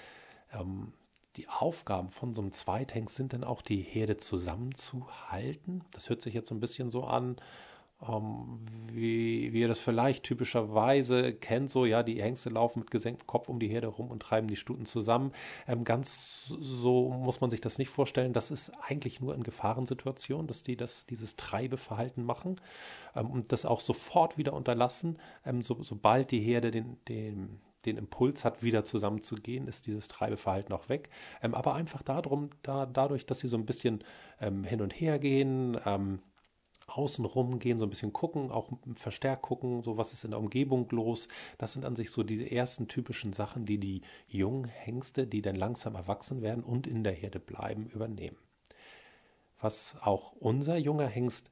Ähm, 0.52 0.92
die 1.36 1.48
Aufgaben 1.48 2.10
von 2.10 2.34
so 2.34 2.42
einem 2.42 2.52
Zweithengst 2.52 3.16
sind 3.16 3.32
dann 3.32 3.44
auch 3.44 3.62
die 3.62 3.80
Herde 3.80 4.18
zusammenzuhalten. 4.18 5.82
Das 5.90 6.08
hört 6.08 6.22
sich 6.22 6.34
jetzt 6.34 6.48
so 6.48 6.54
ein 6.54 6.60
bisschen 6.60 6.90
so 6.90 7.04
an, 7.04 7.36
ähm, 8.02 8.60
wie, 8.92 9.52
wie 9.52 9.60
ihr 9.60 9.68
das 9.68 9.78
vielleicht 9.78 10.24
typischerweise 10.24 11.32
kennt, 11.32 11.70
so 11.70 11.84
ja, 11.84 12.02
die 12.02 12.22
Hengste 12.22 12.50
laufen 12.50 12.80
mit 12.80 12.90
gesenktem 12.90 13.26
Kopf 13.26 13.48
um 13.48 13.58
die 13.58 13.68
Herde 13.68 13.88
rum 13.88 14.10
und 14.10 14.20
treiben 14.20 14.48
die 14.48 14.56
Stuten 14.56 14.86
zusammen. 14.86 15.32
Ähm, 15.66 15.84
ganz 15.84 16.46
so 16.46 17.10
muss 17.10 17.40
man 17.40 17.50
sich 17.50 17.60
das 17.60 17.78
nicht 17.78 17.90
vorstellen. 17.90 18.32
Das 18.32 18.50
ist 18.50 18.72
eigentlich 18.86 19.20
nur 19.20 19.34
in 19.34 19.42
Gefahrensituationen, 19.42 20.46
dass 20.46 20.62
die 20.62 20.76
das, 20.76 21.06
dieses 21.06 21.36
Treibeverhalten 21.36 22.24
machen 22.24 22.60
ähm, 23.14 23.30
und 23.30 23.52
das 23.52 23.64
auch 23.64 23.80
sofort 23.80 24.38
wieder 24.38 24.52
unterlassen, 24.52 25.18
ähm, 25.44 25.62
so, 25.62 25.82
sobald 25.82 26.30
die 26.30 26.40
Herde 26.40 26.70
den, 26.70 26.98
den, 27.08 27.60
den 27.86 27.96
Impuls 27.96 28.44
hat, 28.44 28.62
wieder 28.62 28.84
zusammenzugehen, 28.84 29.68
ist 29.68 29.86
dieses 29.86 30.08
Treibeverhalten 30.08 30.74
auch 30.74 30.88
weg. 30.88 31.10
Ähm, 31.42 31.54
aber 31.54 31.74
einfach 31.74 32.02
darum, 32.02 32.50
da, 32.62 32.86
dadurch, 32.86 33.26
dass 33.26 33.40
sie 33.40 33.48
so 33.48 33.56
ein 33.56 33.66
bisschen 33.66 34.04
ähm, 34.40 34.64
hin 34.64 34.80
und 34.80 34.92
her 34.92 35.18
gehen, 35.18 35.78
ähm, 35.86 36.20
außenrum 36.96 37.58
gehen, 37.58 37.78
so 37.78 37.84
ein 37.84 37.90
bisschen 37.90 38.12
gucken, 38.12 38.50
auch 38.50 38.70
verstärkt 38.94 39.42
gucken, 39.42 39.82
so 39.82 39.96
was 39.96 40.12
ist 40.12 40.24
in 40.24 40.30
der 40.30 40.40
Umgebung 40.40 40.88
los. 40.90 41.28
Das 41.58 41.72
sind 41.72 41.84
an 41.84 41.96
sich 41.96 42.10
so 42.10 42.22
diese 42.22 42.50
ersten 42.50 42.88
typischen 42.88 43.32
Sachen, 43.32 43.66
die 43.66 43.78
die 43.78 44.02
jungen 44.28 44.64
Hengste, 44.64 45.26
die 45.26 45.42
dann 45.42 45.56
langsam 45.56 45.94
erwachsen 45.94 46.42
werden 46.42 46.62
und 46.62 46.86
in 46.86 47.04
der 47.04 47.12
Herde 47.12 47.40
bleiben, 47.40 47.86
übernehmen. 47.86 48.38
Was 49.60 49.96
auch 50.00 50.32
unser 50.32 50.76
junger 50.76 51.06
Hengst 51.06 51.50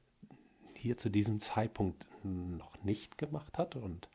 hier 0.75 0.97
zu 0.97 1.09
diesem 1.09 1.39
Zeitpunkt 1.39 2.05
noch 2.23 2.83
nicht 2.83 3.17
gemacht 3.17 3.57
hat 3.57 3.75
und 3.75 4.09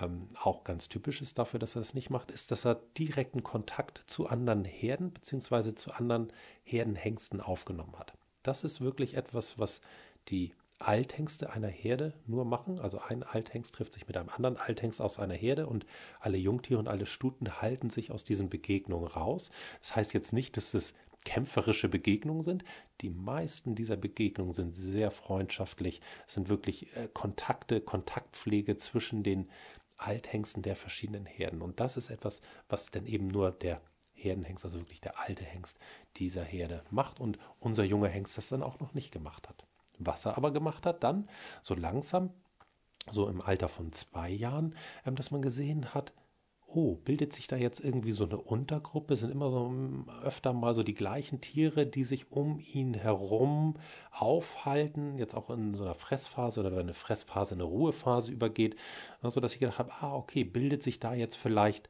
ähm, 0.00 0.28
auch 0.42 0.64
ganz 0.64 0.88
typisch 0.88 1.22
ist 1.22 1.38
dafür, 1.38 1.58
dass 1.58 1.76
er 1.76 1.80
das 1.80 1.94
nicht 1.94 2.10
macht, 2.10 2.30
ist, 2.30 2.50
dass 2.50 2.66
er 2.66 2.80
direkten 2.98 3.42
Kontakt 3.42 4.02
zu 4.06 4.26
anderen 4.26 4.64
Herden 4.64 5.10
bzw. 5.10 5.74
zu 5.74 5.92
anderen 5.92 6.32
Herdenhengsten 6.64 7.40
aufgenommen 7.40 7.98
hat. 7.98 8.14
Das 8.42 8.64
ist 8.64 8.80
wirklich 8.80 9.14
etwas, 9.14 9.58
was 9.58 9.80
die 10.28 10.52
Althengste 10.78 11.50
einer 11.50 11.68
Herde 11.68 12.12
nur 12.26 12.44
machen. 12.44 12.78
Also 12.80 12.98
ein 12.98 13.22
Althengst 13.22 13.74
trifft 13.74 13.94
sich 13.94 14.06
mit 14.06 14.16
einem 14.16 14.28
anderen 14.28 14.56
Althengst 14.56 15.00
aus 15.00 15.18
einer 15.18 15.34
Herde 15.34 15.66
und 15.66 15.86
alle 16.20 16.36
Jungtiere 16.36 16.78
und 16.78 16.88
alle 16.88 17.06
Stuten 17.06 17.60
halten 17.60 17.90
sich 17.90 18.10
aus 18.10 18.24
diesen 18.24 18.50
Begegnungen 18.50 19.06
raus. 19.06 19.50
Das 19.80 19.96
heißt 19.96 20.12
jetzt 20.14 20.32
nicht, 20.32 20.56
dass 20.56 20.74
es 20.74 20.94
kämpferische 21.24 21.88
Begegnungen 21.88 22.44
sind. 22.44 22.64
Die 23.00 23.10
meisten 23.10 23.74
dieser 23.74 23.96
Begegnungen 23.96 24.54
sind 24.54 24.74
sehr 24.74 25.10
freundschaftlich. 25.10 26.00
Es 26.26 26.34
sind 26.34 26.48
wirklich 26.48 26.94
äh, 26.96 27.08
Kontakte, 27.12 27.80
Kontaktpflege 27.80 28.76
zwischen 28.76 29.22
den 29.22 29.50
Althengsten 29.96 30.62
der 30.62 30.76
verschiedenen 30.76 31.26
Herden. 31.26 31.62
Und 31.62 31.80
das 31.80 31.96
ist 31.96 32.10
etwas, 32.10 32.42
was 32.68 32.90
dann 32.90 33.06
eben 33.06 33.28
nur 33.28 33.50
der 33.50 33.80
Herdenhengst, 34.12 34.64
also 34.64 34.78
wirklich 34.78 35.00
der 35.00 35.18
alte 35.20 35.44
Hengst 35.44 35.78
dieser 36.16 36.44
Herde 36.44 36.84
macht 36.90 37.18
und 37.20 37.38
unser 37.60 37.84
junger 37.84 38.08
Hengst 38.08 38.38
das 38.38 38.48
dann 38.48 38.62
auch 38.62 38.78
noch 38.80 38.94
nicht 38.94 39.12
gemacht 39.12 39.48
hat. 39.48 39.66
Was 39.98 40.26
er 40.26 40.36
aber 40.36 40.52
gemacht 40.52 40.86
hat, 40.86 41.04
dann 41.04 41.28
so 41.62 41.74
langsam, 41.74 42.30
so 43.10 43.28
im 43.28 43.40
Alter 43.40 43.68
von 43.68 43.92
zwei 43.92 44.30
Jahren, 44.30 44.74
ähm, 45.04 45.16
dass 45.16 45.30
man 45.30 45.42
gesehen 45.42 45.94
hat, 45.94 46.12
oh, 46.66 46.96
bildet 46.96 47.32
sich 47.32 47.46
da 47.46 47.56
jetzt 47.56 47.80
irgendwie 47.80 48.12
so 48.12 48.24
eine 48.24 48.38
Untergruppe? 48.38 49.16
Sind 49.16 49.30
immer 49.30 49.50
so 49.50 49.68
hm, 49.68 50.08
öfter 50.22 50.52
mal 50.52 50.74
so 50.74 50.82
die 50.82 50.94
gleichen 50.94 51.40
Tiere, 51.40 51.86
die 51.86 52.04
sich 52.04 52.30
um 52.32 52.58
ihn 52.58 52.94
herum 52.94 53.74
aufhalten, 54.10 55.18
jetzt 55.18 55.34
auch 55.34 55.50
in 55.50 55.74
so 55.74 55.84
einer 55.84 55.94
Fressphase 55.94 56.60
oder 56.60 56.72
wenn 56.72 56.80
eine 56.80 56.92
Fressphase 56.92 57.54
in 57.54 57.60
eine 57.60 57.70
Ruhephase 57.70 58.32
übergeht, 58.32 58.76
so 59.22 59.40
dass 59.40 59.54
ich 59.54 59.60
gedacht 59.60 59.78
habe, 59.78 59.92
ah, 60.00 60.14
okay, 60.14 60.44
bildet 60.44 60.82
sich 60.82 61.00
da 61.00 61.14
jetzt 61.14 61.36
vielleicht 61.36 61.88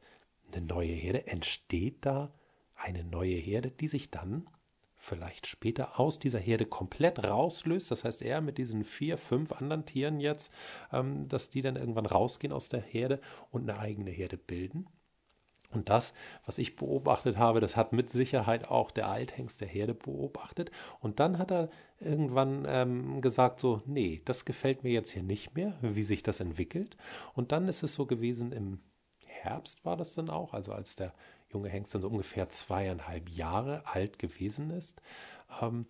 eine 0.51 0.65
neue 0.65 0.93
Herde? 0.93 1.27
Entsteht 1.27 2.05
da 2.05 2.31
eine 2.75 3.03
neue 3.03 3.35
Herde, 3.35 3.71
die 3.71 3.87
sich 3.87 4.11
dann 4.11 4.47
vielleicht 5.07 5.47
später 5.47 5.99
aus 5.99 6.19
dieser 6.19 6.39
Herde 6.39 6.65
komplett 6.65 7.23
rauslöst. 7.23 7.89
Das 7.89 8.03
heißt, 8.03 8.21
er 8.21 8.41
mit 8.41 8.57
diesen 8.57 8.83
vier, 8.83 9.17
fünf 9.17 9.51
anderen 9.51 9.85
Tieren 9.85 10.19
jetzt, 10.19 10.51
ähm, 10.91 11.27
dass 11.27 11.49
die 11.49 11.61
dann 11.61 11.77
irgendwann 11.77 12.05
rausgehen 12.05 12.53
aus 12.53 12.69
der 12.69 12.81
Herde 12.81 13.19
und 13.51 13.69
eine 13.69 13.79
eigene 13.79 14.11
Herde 14.11 14.37
bilden. 14.37 14.87
Und 15.71 15.89
das, 15.89 16.13
was 16.45 16.59
ich 16.59 16.77
beobachtet 16.77 17.37
habe, 17.37 17.59
das 17.59 17.75
hat 17.75 17.91
mit 17.91 18.09
Sicherheit 18.09 18.69
auch 18.69 18.89
der 18.89 19.09
Althengst 19.09 19.59
der 19.59 19.67
Herde 19.67 19.93
beobachtet. 19.93 20.71
Und 20.99 21.19
dann 21.19 21.37
hat 21.37 21.51
er 21.51 21.69
irgendwann 21.99 22.65
ähm, 22.67 23.21
gesagt, 23.21 23.59
so, 23.59 23.81
nee, 23.85 24.21
das 24.23 24.45
gefällt 24.45 24.83
mir 24.83 24.91
jetzt 24.91 25.11
hier 25.11 25.23
nicht 25.23 25.55
mehr, 25.55 25.77
wie 25.81 26.03
sich 26.03 26.23
das 26.23 26.39
entwickelt. 26.39 26.95
Und 27.33 27.51
dann 27.51 27.67
ist 27.67 27.83
es 27.83 27.95
so 27.95 28.05
gewesen, 28.05 28.53
im 28.53 28.79
Herbst 29.25 29.83
war 29.83 29.97
das 29.97 30.13
dann 30.13 30.29
auch, 30.29 30.53
also 30.53 30.71
als 30.71 30.95
der 30.95 31.13
junge 31.57 31.69
Hengst 31.69 31.93
dann 31.93 32.01
so 32.01 32.07
ungefähr 32.07 32.49
zweieinhalb 32.49 33.29
Jahre 33.29 33.81
alt 33.85 34.19
gewesen 34.19 34.69
ist, 34.69 35.01
ähm, 35.61 35.85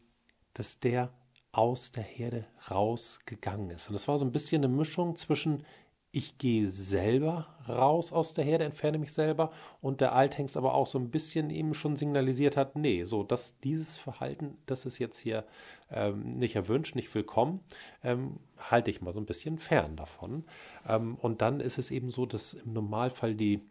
dass 0.54 0.80
der 0.80 1.12
aus 1.52 1.92
der 1.92 2.04
Herde 2.04 2.46
rausgegangen 2.70 3.72
ist. 3.72 3.88
Und 3.88 3.94
das 3.94 4.08
war 4.08 4.18
so 4.18 4.26
ein 4.26 4.32
bisschen 4.32 4.64
eine 4.64 4.74
Mischung 4.74 5.16
zwischen 5.16 5.64
ich 6.12 6.38
gehe 6.38 6.68
selber 6.68 7.48
raus 7.68 8.14
aus 8.14 8.34
der 8.34 8.46
Herde, 8.46 8.64
entferne 8.64 8.98
mich 8.98 9.12
selber 9.12 9.52
und 9.82 10.02
der 10.02 10.14
Althengst 10.14 10.56
aber 10.56 10.74
auch 10.74 10.88
so 10.88 10.98
ein 10.98 11.12
bisschen 11.12 11.50
ihm 11.50 11.74
schon 11.74 11.96
signalisiert 11.96 12.56
hat, 12.56 12.76
nee, 12.76 13.04
so 13.04 13.24
dass 13.24 13.60
dieses 13.60 13.98
Verhalten, 13.98 14.58
das 14.66 14.86
ist 14.86 15.00
jetzt 15.00 15.20
hier 15.20 15.46
ähm, 15.92 16.38
nicht 16.38 16.56
erwünscht, 16.56 16.96
nicht 16.96 17.14
willkommen, 17.14 17.60
ähm, 18.04 18.38
halte 18.58 18.90
ich 18.90 19.02
mal 19.02 19.14
so 19.14 19.20
ein 19.20 19.26
bisschen 19.26 19.60
fern 19.60 19.96
davon. 19.96 20.46
Ähm, 20.88 21.16
und 21.16 21.42
dann 21.42 21.60
ist 21.60 21.78
es 21.78 21.92
eben 21.92 22.10
so, 22.10 22.26
dass 22.26 22.54
im 22.54 22.74
Normalfall 22.74 23.36
die 23.36 23.62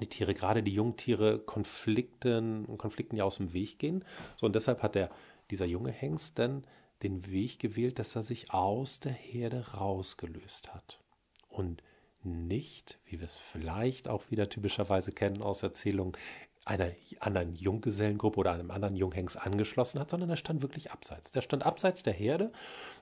die 0.00 0.08
Tiere, 0.08 0.34
gerade 0.34 0.62
die 0.62 0.74
Jungtiere, 0.74 1.38
Konflikten, 1.38 2.76
Konflikten 2.78 3.16
ja 3.16 3.24
aus 3.24 3.36
dem 3.36 3.52
Weg 3.52 3.78
gehen. 3.78 4.04
So, 4.36 4.46
und 4.46 4.54
deshalb 4.54 4.82
hat 4.82 4.94
der, 4.94 5.10
dieser 5.50 5.66
junge 5.66 5.92
Hengst 5.92 6.38
dann 6.38 6.66
den 7.02 7.30
Weg 7.30 7.58
gewählt, 7.58 7.98
dass 7.98 8.16
er 8.16 8.22
sich 8.22 8.52
aus 8.52 9.00
der 9.00 9.12
Herde 9.12 9.72
rausgelöst 9.74 10.74
hat. 10.74 11.00
Und 11.48 11.82
nicht, 12.22 12.98
wie 13.04 13.20
wir 13.20 13.26
es 13.26 13.36
vielleicht 13.36 14.08
auch 14.08 14.30
wieder 14.30 14.48
typischerweise 14.48 15.12
kennen 15.12 15.42
aus 15.42 15.62
Erzählungen, 15.62 16.16
einer 16.64 16.92
anderen 17.20 17.54
Junggesellengruppe 17.54 18.40
oder 18.40 18.52
einem 18.52 18.70
anderen 18.70 18.96
Junghengst 18.96 19.36
angeschlossen 19.36 20.00
hat, 20.00 20.10
sondern 20.10 20.30
er 20.30 20.38
stand 20.38 20.62
wirklich 20.62 20.92
abseits. 20.92 21.30
Der 21.30 21.42
stand 21.42 21.66
abseits 21.66 22.02
der 22.02 22.14
Herde, 22.14 22.52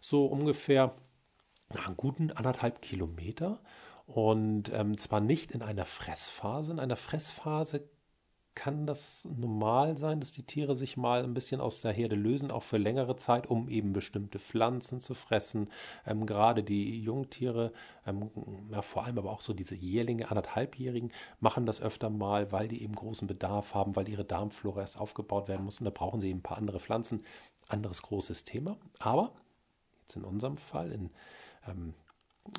so 0.00 0.26
ungefähr 0.26 0.96
einen 1.87 1.96
guten 1.96 2.32
anderthalb 2.32 2.82
Kilometer 2.82 3.61
und 4.12 4.71
ähm, 4.75 4.99
zwar 4.99 5.21
nicht 5.21 5.52
in 5.52 5.62
einer 5.62 5.87
Fressphase. 5.87 6.73
In 6.73 6.78
einer 6.78 6.97
Fressphase 6.97 7.88
kann 8.54 8.87
das 8.87 9.26
normal 9.35 9.97
sein, 9.97 10.21
dass 10.21 10.33
die 10.33 10.42
Tiere 10.42 10.76
sich 10.76 10.99
mal 10.99 11.25
ein 11.25 11.33
bisschen 11.33 11.62
aus 11.62 11.81
der 11.81 11.92
Herde 11.95 12.14
lösen, 12.14 12.50
auch 12.50 12.62
für 12.62 12.76
längere 12.76 13.16
Zeit, 13.16 13.47
um 13.47 13.71
eben 13.71 13.95
bestimmte 13.95 14.38
Pflanzen 14.38 15.00
zu 15.00 15.14
fressen. 15.14 15.71
Ähm, 16.04 16.26
gerade 16.26 16.62
die 16.62 17.00
Jungtiere, 17.00 17.73
ähm, 18.07 18.31
ja, 18.71 18.83
vor 18.83 19.04
allem 19.04 19.16
aber 19.16 19.31
auch 19.31 19.40
so 19.40 19.54
diese 19.54 19.75
Jährlinge, 19.75 20.28
anderthalbjährigen, 20.28 21.11
machen 21.40 21.64
das 21.64 21.81
öfter 21.81 22.11
mal, 22.11 22.52
weil 22.52 22.69
die 22.69 22.83
eben 22.83 22.95
großen 22.95 23.26
Bedarf 23.26 23.73
haben, 23.75 23.97
weil 23.97 24.11
ihre 24.11 24.26
Darmflora 24.26 24.83
erst 24.83 25.00
aufgebaut 25.00 25.49
werden 25.49 25.64
muss 25.64 25.81
und 25.81 25.87
da 25.87 25.90
brauchen 25.90 26.21
sie 26.21 26.28
eben 26.28 26.40
ein 26.40 26.42
paar 26.42 26.59
andere 26.59 26.81
Pflanzen. 26.81 27.25
Anderes 27.66 28.02
großes 28.02 28.45
Thema. 28.45 28.76
Aber 28.99 29.33
jetzt 30.02 30.16
in 30.16 30.25
unserem 30.25 30.57
Fall, 30.57 30.92
in 30.92 31.11
ähm, 31.66 31.95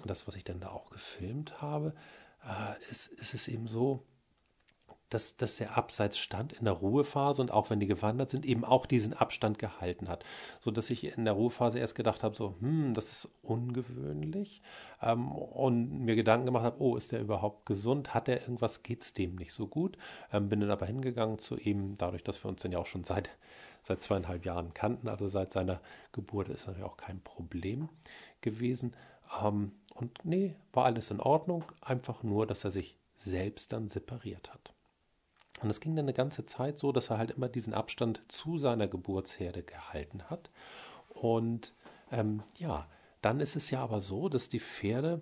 das, 0.06 0.28
was 0.28 0.36
ich 0.36 0.44
dann 0.44 0.60
da 0.60 0.70
auch 0.70 0.90
gefilmt 0.90 1.62
habe, 1.62 1.94
äh, 2.44 2.92
ist, 2.92 3.08
ist 3.08 3.34
es 3.34 3.48
eben 3.48 3.68
so, 3.68 4.04
dass, 5.13 5.38
dass 5.38 5.58
der 5.58 5.78
Abseits 5.78 6.18
stand 6.18 6.54
in 6.54 6.66
der 6.66 6.74
Ruhephase 6.74 7.42
und 7.42 7.52
auch 7.52 7.70
wenn 7.70 7.80
die 7.80 7.88
gewandert 7.88 8.32
sind, 8.32 8.46
eben 8.46 8.66
auch 8.66 8.86
diesen 8.86 9.13
Abstand 9.13 9.60
gehalten 9.60 10.10
hat. 10.10 10.25
So 10.60 10.72
dass 10.72 10.90
ich 10.90 11.16
in 11.16 11.25
der 11.25 11.36
Ruhephase 11.36 11.80
erst 11.80 11.96
gedacht 11.96 12.24
habe, 12.24 12.36
so, 12.36 12.56
hm, 12.60 12.94
das 12.94 13.12
ist 13.12 13.30
ungewöhnlich. 13.44 14.62
Ähm, 15.02 15.32
und 15.32 16.00
mir 16.00 16.16
Gedanken 16.16 16.48
gemacht 16.48 16.63
habe, 16.63 16.82
oh, 16.82 16.96
ist 16.96 17.12
der 17.12 17.22
überhaupt 17.22 17.66
gesund? 17.66 18.13
Hat 18.13 18.28
er 18.28 18.42
irgendwas? 18.42 18.82
Geht 18.82 19.04
es 19.04 19.13
dem 19.13 19.36
nicht 19.36 19.54
so 19.54 19.68
gut? 19.68 19.98
Ähm, 20.32 20.50
bin 20.50 20.60
dann 20.60 20.72
aber 20.72 20.86
hingegangen 20.86 21.38
zu 21.38 21.58
ihm, 21.58 21.96
dadurch, 21.98 22.24
dass 22.24 22.44
wir 22.44 22.50
uns 22.50 22.62
dann 22.62 22.72
ja 22.72 22.80
auch 22.80 22.88
schon 22.88 23.04
seit, 23.04 23.30
seit 23.84 24.02
zweieinhalb 24.02 24.46
Jahren 24.46 24.74
kannten, 24.74 25.08
also 25.08 25.28
seit 25.28 25.52
seiner 25.52 25.80
Geburt 26.12 26.50
ist 26.50 26.66
natürlich 26.66 26.90
auch 26.90 26.98
kein 26.98 27.22
Problem 27.22 27.90
gewesen. 28.42 28.96
Ähm, 29.42 29.72
und 29.94 30.25
nee, 30.25 30.56
war 30.72 30.86
alles 30.86 31.12
in 31.12 31.20
Ordnung, 31.20 31.63
einfach 31.82 32.24
nur, 32.24 32.48
dass 32.48 32.63
er 32.63 32.72
sich 32.72 32.98
selbst 33.16 33.72
dann 33.74 33.88
separiert 33.88 34.52
hat. 34.52 34.74
Und 35.62 35.70
es 35.70 35.80
ging 35.80 35.96
dann 35.96 36.06
eine 36.06 36.13
ganze 36.13 36.46
Zeit 36.46 36.78
so, 36.78 36.92
dass 36.92 37.10
er 37.10 37.18
halt 37.18 37.32
immer 37.32 37.48
diesen 37.48 37.74
Abstand 37.74 38.22
zu 38.28 38.58
seiner 38.58 38.88
Geburtsherde 38.88 39.63
gehalten 39.63 40.24
hat. 40.30 40.50
Und 41.10 41.74
ähm, 42.12 42.44
ja, 42.58 42.88
dann 43.22 43.40
ist 43.40 43.56
es 43.56 43.70
ja 43.70 43.82
aber 43.82 44.02
so, 44.02 44.28
dass 44.30 44.50
die 44.50 44.60
Pferde 44.60 45.22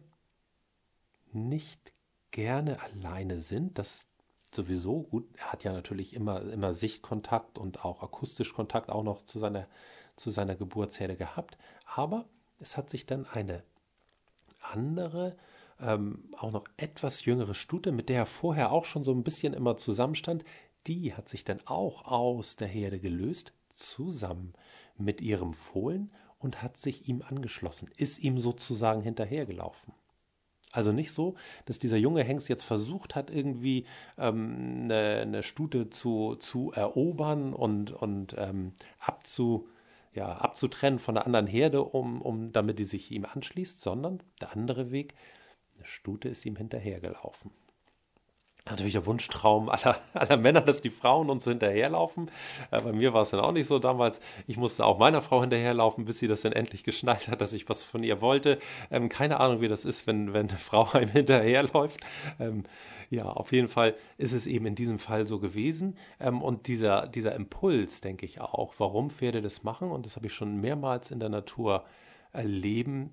nicht 1.32 1.94
gerne 2.32 2.82
alleine 2.82 3.39
sind. 3.39 3.77
Das 3.77 4.08
sowieso 4.51 5.03
gut. 5.03 5.27
Er 5.38 5.51
hat 5.51 5.63
ja 5.63 5.74
natürlich 5.74 6.15
immer, 6.15 6.41
immer 6.41 6.74
Sichtkontakt 6.74 7.58
und 7.58 7.86
auch 7.86 8.01
akustisch 8.01 8.53
Kontakt 8.53 8.89
auch 8.89 9.03
noch 9.03 9.22
zu 9.22 9.39
seiner, 9.39 9.68
zu 10.15 10.30
seiner 10.30 10.56
Geburtsherde 10.56 11.15
gehabt. 11.15 11.58
Aber 11.86 12.25
es 12.60 12.77
hat 12.77 12.89
sich 12.89 13.06
dann 13.06 13.25
eine 13.25 13.63
andere, 14.62 15.36
ähm, 15.80 16.30
auch 16.38 16.51
noch 16.51 16.65
etwas 16.77 17.25
jüngere 17.25 17.56
Stute, 17.56 17.91
mit 17.91 18.10
der 18.10 18.18
er 18.18 18.25
vorher 18.25 18.72
auch 18.72 18.86
schon 18.86 19.03
so 19.03 19.12
ein 19.12 19.24
bisschen 19.24 19.53
immer 19.53 19.77
zusammenstand, 19.77 20.44
die 20.88 21.13
hat 21.13 21.30
sich 21.30 21.44
dann 21.44 21.60
auch 21.65 22.06
aus 22.06 22.56
der 22.56 22.68
Herde 22.68 23.00
gelöst, 23.00 23.53
zusammen 23.70 24.53
mit 24.98 25.22
ihrem 25.22 25.53
Fohlen 25.53 26.12
und 26.39 26.62
hat 26.62 26.77
sich 26.77 27.08
ihm 27.08 27.22
angeschlossen, 27.22 27.89
ist 27.98 28.24
ihm 28.24 28.38
sozusagen 28.38 29.01
hinterhergelaufen. 29.01 29.94
Also 30.72 30.91
nicht 30.91 31.12
so, 31.12 31.36
dass 31.65 31.80
dieser 31.80 31.98
junge 31.98 32.24
Hengst 32.24 32.48
jetzt 32.48 32.63
versucht 32.63 33.15
hat, 33.15 33.30
irgendwie 33.30 33.86
ähm, 34.18 34.84
eine, 34.84 35.20
eine, 35.22 35.44
Stute 35.44 35.89
zu, 35.89 36.36
zu 36.36 36.72
erobern 36.72 37.53
und, 37.53 37.91
und 37.91 38.36
ähm, 38.38 38.74
abzu, 39.00 39.68
ja, 40.13 40.38
abzutrennen 40.38 41.00
von 41.00 41.15
der 41.15 41.25
anderen 41.25 41.48
Herde, 41.48 41.84
um, 41.84 42.22
um, 42.22 42.51
damit 42.51 42.80
die 42.80 42.84
sich 42.84 43.12
ihm 43.12 43.25
anschließt, 43.25 43.80
sondern 43.80 44.22
der 44.41 44.51
andere 44.53 44.91
Weg, 44.91 45.15
eine 45.75 45.86
Stute 45.86 46.30
ist 46.30 46.46
ihm 46.46 46.58
hinterhergelaufen. 46.58 47.51
Natürlich 48.70 48.94
der 48.94 49.08
Wunschtraum 49.08 49.70
aller, 49.70 49.98
aller 50.13 50.38
Männer, 50.38 50.62
dass 50.62 50.82
die 50.82 50.91
Frauen 50.91 51.32
uns 51.32 51.46
hinterherlaufen. 51.46 52.30
Äh, 52.70 52.82
bei 52.82 52.91
mir 52.91 53.12
war 53.12 53.24
es 53.24 53.32
dann 53.32 53.39
auch 53.39 53.51
nicht 53.51 53.68
so 53.68 53.80
damals. 53.80 54.20
Ich 54.46 54.58
musste 54.58 54.86
auch 54.86 55.00
meiner 55.00 55.22
Frau 55.22 55.41
hinterherlaufen, 55.41 56.06
bis 56.06 56.20
sie 56.20 56.27
das 56.27 56.41
dann 56.41 56.51
endlich 56.51 56.84
geschnallt 56.84 57.27
hat, 57.27 57.41
dass 57.41 57.53
ich 57.53 57.68
was 57.70 57.82
von 57.82 58.03
ihr 58.03 58.22
wollte. 58.22 58.60
Ähm, 58.91 59.10
keine 59.10 59.39
Ahnung, 59.39 59.62
wie 59.62 59.68
das 59.68 59.84
ist, 59.84 60.06
wenn, 60.06 60.34
wenn 60.34 60.48
eine 60.50 60.60
Frau 60.60 60.88
einem 60.94 61.10
hinterherläuft. 61.10 62.01
Ähm, 62.39 62.63
ja, 63.10 63.25
auf 63.25 63.51
jeden 63.51 63.68
Fall 63.68 63.96
ist 64.18 64.32
es 64.32 64.46
eben 64.46 64.68
in 64.68 64.75
diesem 64.75 65.00
Fall 65.00 65.25
so 65.25 65.39
gewesen. 65.39 65.98
Ähm, 66.20 66.44
und 66.44 66.68
dieser, 66.68 67.08
dieser 67.08 67.34
Impuls, 67.34 68.01
denke 68.01 68.27
ich 68.27 68.41
auch, 68.41 68.75
warum 68.77 69.10
Pferde 69.10 69.41
das 69.41 69.63
machen, 69.63 69.91
und 69.91 70.06
das 70.06 70.18
habe 70.18 70.27
ich 70.27 70.34
schon 70.34 70.62
mehrmals 70.62 71.10
in 71.10 71.20
der 71.20 71.30
Natur 71.30 71.84
erleben 72.32 73.12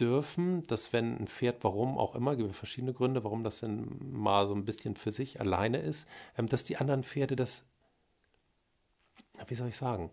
dürfen, 0.00 0.62
dass 0.64 0.92
wenn 0.92 1.18
ein 1.18 1.26
Pferd, 1.26 1.62
warum 1.62 1.98
auch 1.98 2.14
immer, 2.14 2.36
gibt 2.36 2.50
es 2.50 2.56
verschiedene 2.56 2.92
Gründe, 2.92 3.24
warum 3.24 3.44
das 3.44 3.60
denn 3.60 3.86
mal 4.12 4.46
so 4.46 4.54
ein 4.54 4.64
bisschen 4.64 4.96
für 4.96 5.12
sich 5.12 5.40
alleine 5.40 5.78
ist, 5.78 6.08
ähm, 6.38 6.48
dass 6.48 6.64
die 6.64 6.76
anderen 6.76 7.02
Pferde 7.02 7.36
das, 7.36 7.64
wie 9.46 9.54
soll 9.54 9.68
ich 9.68 9.76
sagen, 9.76 10.10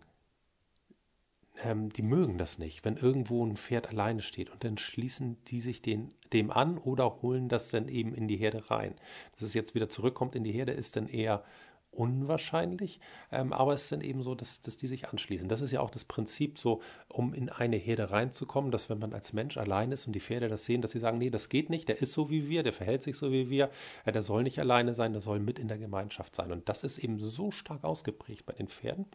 ähm, 1.64 1.92
die 1.92 2.02
mögen 2.02 2.38
das 2.38 2.58
nicht, 2.58 2.84
wenn 2.84 2.96
irgendwo 2.96 3.44
ein 3.44 3.56
Pferd 3.56 3.88
alleine 3.88 4.22
steht 4.22 4.50
und 4.50 4.64
dann 4.64 4.78
schließen 4.78 5.36
die 5.46 5.60
sich 5.60 5.82
den, 5.82 6.12
dem 6.32 6.50
an 6.50 6.78
oder 6.78 7.22
holen 7.22 7.48
das 7.48 7.70
dann 7.70 7.88
eben 7.88 8.14
in 8.14 8.28
die 8.28 8.36
Herde 8.36 8.70
rein. 8.70 8.94
Dass 9.32 9.42
es 9.42 9.54
jetzt 9.54 9.74
wieder 9.74 9.88
zurückkommt 9.88 10.34
in 10.34 10.44
die 10.44 10.52
Herde, 10.52 10.72
ist 10.72 10.96
dann 10.96 11.08
eher 11.08 11.44
unwahrscheinlich, 11.90 13.00
ähm, 13.32 13.52
aber 13.52 13.72
es 13.72 13.88
dann 13.88 14.00
eben 14.00 14.22
so, 14.22 14.34
dass, 14.34 14.60
dass 14.60 14.76
die 14.76 14.86
sich 14.86 15.08
anschließen. 15.08 15.48
Das 15.48 15.60
ist 15.60 15.72
ja 15.72 15.80
auch 15.80 15.90
das 15.90 16.04
Prinzip 16.04 16.58
so, 16.58 16.80
um 17.08 17.34
in 17.34 17.48
eine 17.48 17.76
Herde 17.76 18.10
reinzukommen, 18.10 18.70
dass 18.70 18.88
wenn 18.88 18.98
man 18.98 19.12
als 19.12 19.32
Mensch 19.32 19.56
allein 19.56 19.90
ist 19.92 20.06
und 20.06 20.12
die 20.12 20.20
Pferde 20.20 20.48
das 20.48 20.64
sehen, 20.64 20.82
dass 20.82 20.92
sie 20.92 21.00
sagen, 21.00 21.18
nee, 21.18 21.30
das 21.30 21.48
geht 21.48 21.70
nicht, 21.70 21.88
der 21.88 22.00
ist 22.00 22.12
so 22.12 22.30
wie 22.30 22.48
wir, 22.48 22.62
der 22.62 22.72
verhält 22.72 23.02
sich 23.02 23.16
so 23.16 23.32
wie 23.32 23.50
wir, 23.50 23.70
äh, 24.04 24.12
der 24.12 24.22
soll 24.22 24.42
nicht 24.42 24.58
alleine 24.58 24.94
sein, 24.94 25.12
der 25.12 25.20
soll 25.20 25.40
mit 25.40 25.58
in 25.58 25.68
der 25.68 25.78
Gemeinschaft 25.78 26.36
sein. 26.36 26.52
Und 26.52 26.68
das 26.68 26.84
ist 26.84 26.98
eben 26.98 27.18
so 27.18 27.50
stark 27.50 27.84
ausgeprägt 27.84 28.46
bei 28.46 28.52
den 28.52 28.68
Pferden, 28.68 29.06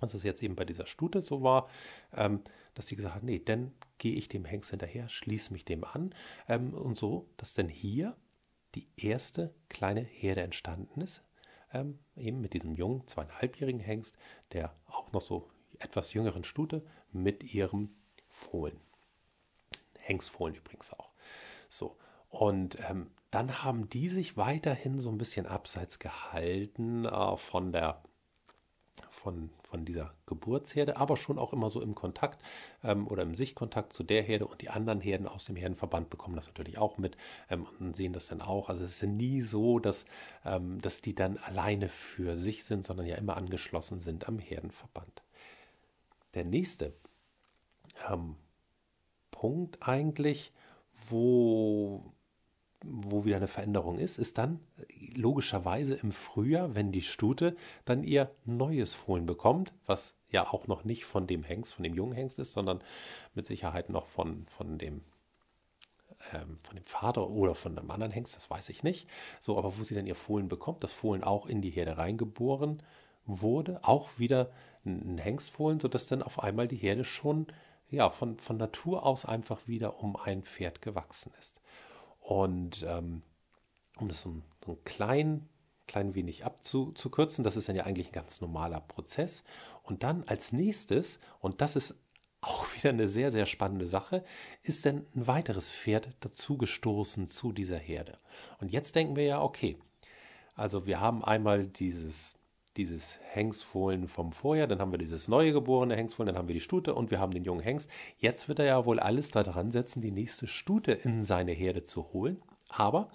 dass 0.00 0.14
es 0.14 0.22
jetzt 0.22 0.42
eben 0.42 0.56
bei 0.56 0.64
dieser 0.64 0.86
Stute 0.86 1.22
so 1.22 1.42
war, 1.42 1.68
ähm, 2.14 2.40
dass 2.74 2.86
sie 2.86 2.96
gesagt 2.96 3.14
hat, 3.14 3.22
nee, 3.22 3.40
dann 3.42 3.72
gehe 3.98 4.14
ich 4.14 4.28
dem 4.28 4.44
Hengst 4.44 4.70
hinterher, 4.70 5.08
schließe 5.08 5.52
mich 5.52 5.64
dem 5.64 5.84
an 5.84 6.14
ähm, 6.48 6.74
und 6.74 6.98
so, 6.98 7.28
dass 7.36 7.54
dann 7.54 7.68
hier 7.68 8.16
die 8.74 8.88
erste 8.96 9.52
kleine 9.68 10.02
Herde 10.02 10.42
entstanden 10.42 11.00
ist, 11.00 11.22
ähm, 11.72 11.98
eben 12.16 12.40
mit 12.40 12.54
diesem 12.54 12.74
jungen, 12.74 13.06
zweieinhalbjährigen 13.06 13.80
Hengst, 13.80 14.16
der 14.52 14.74
auch 14.86 15.12
noch 15.12 15.22
so 15.22 15.48
etwas 15.78 16.12
jüngeren 16.12 16.44
Stute 16.44 16.84
mit 17.12 17.54
ihrem 17.54 17.94
Fohlen. 18.28 18.80
Hengstfohlen 19.98 20.54
übrigens 20.54 20.92
auch. 20.92 21.12
So, 21.68 21.96
und 22.28 22.78
ähm, 22.88 23.10
dann 23.30 23.62
haben 23.62 23.88
die 23.88 24.08
sich 24.08 24.36
weiterhin 24.36 24.98
so 24.98 25.10
ein 25.10 25.18
bisschen 25.18 25.46
abseits 25.46 25.98
gehalten 25.98 27.04
äh, 27.04 27.36
von 27.36 27.72
der 27.72 28.02
von, 29.10 29.50
von 29.62 29.84
dieser 29.84 30.14
Geburtsherde, 30.26 30.96
aber 30.96 31.16
schon 31.16 31.38
auch 31.38 31.52
immer 31.52 31.70
so 31.70 31.80
im 31.80 31.94
Kontakt 31.94 32.42
ähm, 32.84 33.06
oder 33.06 33.22
im 33.22 33.34
Sichtkontakt 33.34 33.92
zu 33.92 34.02
der 34.02 34.22
Herde 34.22 34.46
und 34.46 34.60
die 34.62 34.70
anderen 34.70 35.00
Herden 35.00 35.26
aus 35.26 35.46
dem 35.46 35.56
Herdenverband 35.56 36.10
bekommen 36.10 36.36
das 36.36 36.46
natürlich 36.48 36.78
auch 36.78 36.98
mit 36.98 37.16
ähm, 37.48 37.66
und 37.78 37.96
sehen 37.96 38.12
das 38.12 38.26
dann 38.28 38.40
auch. 38.40 38.68
Also 38.68 38.84
es 38.84 38.96
ist 38.96 39.02
ja 39.02 39.08
nie 39.08 39.40
so, 39.40 39.78
dass, 39.78 40.04
ähm, 40.44 40.80
dass 40.80 41.00
die 41.00 41.14
dann 41.14 41.38
alleine 41.38 41.88
für 41.88 42.36
sich 42.36 42.64
sind, 42.64 42.84
sondern 42.84 43.06
ja 43.06 43.16
immer 43.16 43.36
angeschlossen 43.36 44.00
sind 44.00 44.28
am 44.28 44.38
Herdenverband. 44.38 45.22
Der 46.34 46.44
nächste 46.44 46.94
ähm, 48.08 48.36
Punkt 49.30 49.86
eigentlich, 49.86 50.52
wo 51.08 52.12
wo 52.84 53.24
wieder 53.24 53.36
eine 53.36 53.48
Veränderung 53.48 53.98
ist, 53.98 54.18
ist 54.18 54.38
dann 54.38 54.60
logischerweise 55.14 55.94
im 55.94 56.12
Frühjahr, 56.12 56.74
wenn 56.74 56.92
die 56.92 57.02
Stute 57.02 57.56
dann 57.84 58.02
ihr 58.02 58.30
neues 58.44 58.94
Fohlen 58.94 59.26
bekommt, 59.26 59.74
was 59.86 60.14
ja 60.30 60.46
auch 60.46 60.66
noch 60.66 60.84
nicht 60.84 61.04
von 61.04 61.26
dem 61.26 61.42
Hengst, 61.42 61.74
von 61.74 61.82
dem 61.82 61.94
jungen 61.94 62.14
Hengst 62.14 62.38
ist, 62.38 62.52
sondern 62.52 62.82
mit 63.34 63.46
Sicherheit 63.46 63.90
noch 63.90 64.06
von, 64.06 64.46
von 64.46 64.78
dem 64.78 65.02
ähm, 66.32 66.58
von 66.62 66.76
dem 66.76 66.84
Vater 66.84 67.28
oder 67.28 67.54
von 67.54 67.76
einem 67.78 67.90
anderen 67.90 68.12
Hengst, 68.12 68.36
das 68.36 68.50
weiß 68.50 68.68
ich 68.68 68.82
nicht. 68.82 69.08
So, 69.40 69.56
aber 69.58 69.78
wo 69.78 69.84
sie 69.84 69.94
dann 69.94 70.06
ihr 70.06 70.14
Fohlen 70.14 70.48
bekommt, 70.48 70.84
das 70.84 70.92
Fohlen 70.92 71.24
auch 71.24 71.46
in 71.46 71.62
die 71.62 71.70
Herde 71.70 71.98
reingeboren 71.98 72.82
wurde, 73.24 73.80
auch 73.82 74.10
wieder 74.18 74.50
ein 74.84 75.18
Hengstfohlen, 75.18 75.80
sodass 75.80 76.06
dann 76.06 76.22
auf 76.22 76.42
einmal 76.42 76.68
die 76.68 76.76
Herde 76.76 77.04
schon 77.04 77.46
ja, 77.90 78.10
von, 78.10 78.38
von 78.38 78.56
Natur 78.56 79.04
aus 79.04 79.24
einfach 79.24 79.66
wieder 79.66 80.02
um 80.02 80.16
ein 80.16 80.42
Pferd 80.42 80.80
gewachsen 80.82 81.32
ist. 81.40 81.60
Und 82.30 82.86
ähm, 82.86 83.22
um 83.98 84.06
das 84.06 84.22
so, 84.22 84.40
so 84.64 84.72
ein 84.72 84.84
klein, 84.84 85.48
klein 85.88 86.14
wenig 86.14 86.44
abzukürzen, 86.44 87.42
das 87.42 87.56
ist 87.56 87.68
dann 87.68 87.74
ja 87.74 87.82
eigentlich 87.82 88.10
ein 88.10 88.12
ganz 88.12 88.40
normaler 88.40 88.78
Prozess. 88.78 89.42
Und 89.82 90.04
dann 90.04 90.22
als 90.28 90.52
nächstes, 90.52 91.18
und 91.40 91.60
das 91.60 91.74
ist 91.74 91.96
auch 92.40 92.66
wieder 92.76 92.90
eine 92.90 93.08
sehr, 93.08 93.32
sehr 93.32 93.46
spannende 93.46 93.88
Sache, 93.88 94.24
ist 94.62 94.86
dann 94.86 95.06
ein 95.16 95.26
weiteres 95.26 95.72
Pferd 95.72 96.10
dazugestoßen 96.20 97.26
zu 97.26 97.50
dieser 97.50 97.78
Herde. 97.78 98.16
Und 98.60 98.70
jetzt 98.70 98.94
denken 98.94 99.16
wir 99.16 99.24
ja, 99.24 99.42
okay, 99.42 99.76
also 100.54 100.86
wir 100.86 101.00
haben 101.00 101.24
einmal 101.24 101.66
dieses 101.66 102.36
dieses 102.76 103.18
Hengstfohlen 103.22 104.06
vom 104.08 104.32
Vorjahr, 104.32 104.66
dann 104.66 104.80
haben 104.80 104.92
wir 104.92 104.98
dieses 104.98 105.28
neue 105.28 105.52
geborene 105.52 105.96
Hengstfohlen, 105.96 106.28
dann 106.28 106.36
haben 106.36 106.48
wir 106.48 106.54
die 106.54 106.60
Stute 106.60 106.94
und 106.94 107.10
wir 107.10 107.18
haben 107.18 107.32
den 107.32 107.44
jungen 107.44 107.62
Hengst. 107.62 107.90
Jetzt 108.18 108.48
wird 108.48 108.60
er 108.60 108.66
ja 108.66 108.86
wohl 108.86 109.00
alles 109.00 109.30
daran 109.30 109.70
setzen, 109.70 110.00
die 110.00 110.12
nächste 110.12 110.46
Stute 110.46 110.92
in 110.92 111.22
seine 111.22 111.52
Herde 111.52 111.82
zu 111.82 112.12
holen. 112.12 112.40
Aber 112.68 113.10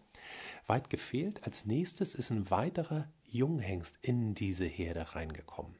weit 0.67 0.89
gefehlt, 0.89 1.45
als 1.45 1.65
nächstes 1.65 2.15
ist 2.15 2.31
ein 2.31 2.49
weiterer 2.51 3.07
Junghengst 3.23 3.97
in 4.01 4.33
diese 4.33 4.65
Herde 4.65 5.15
reingekommen. 5.15 5.75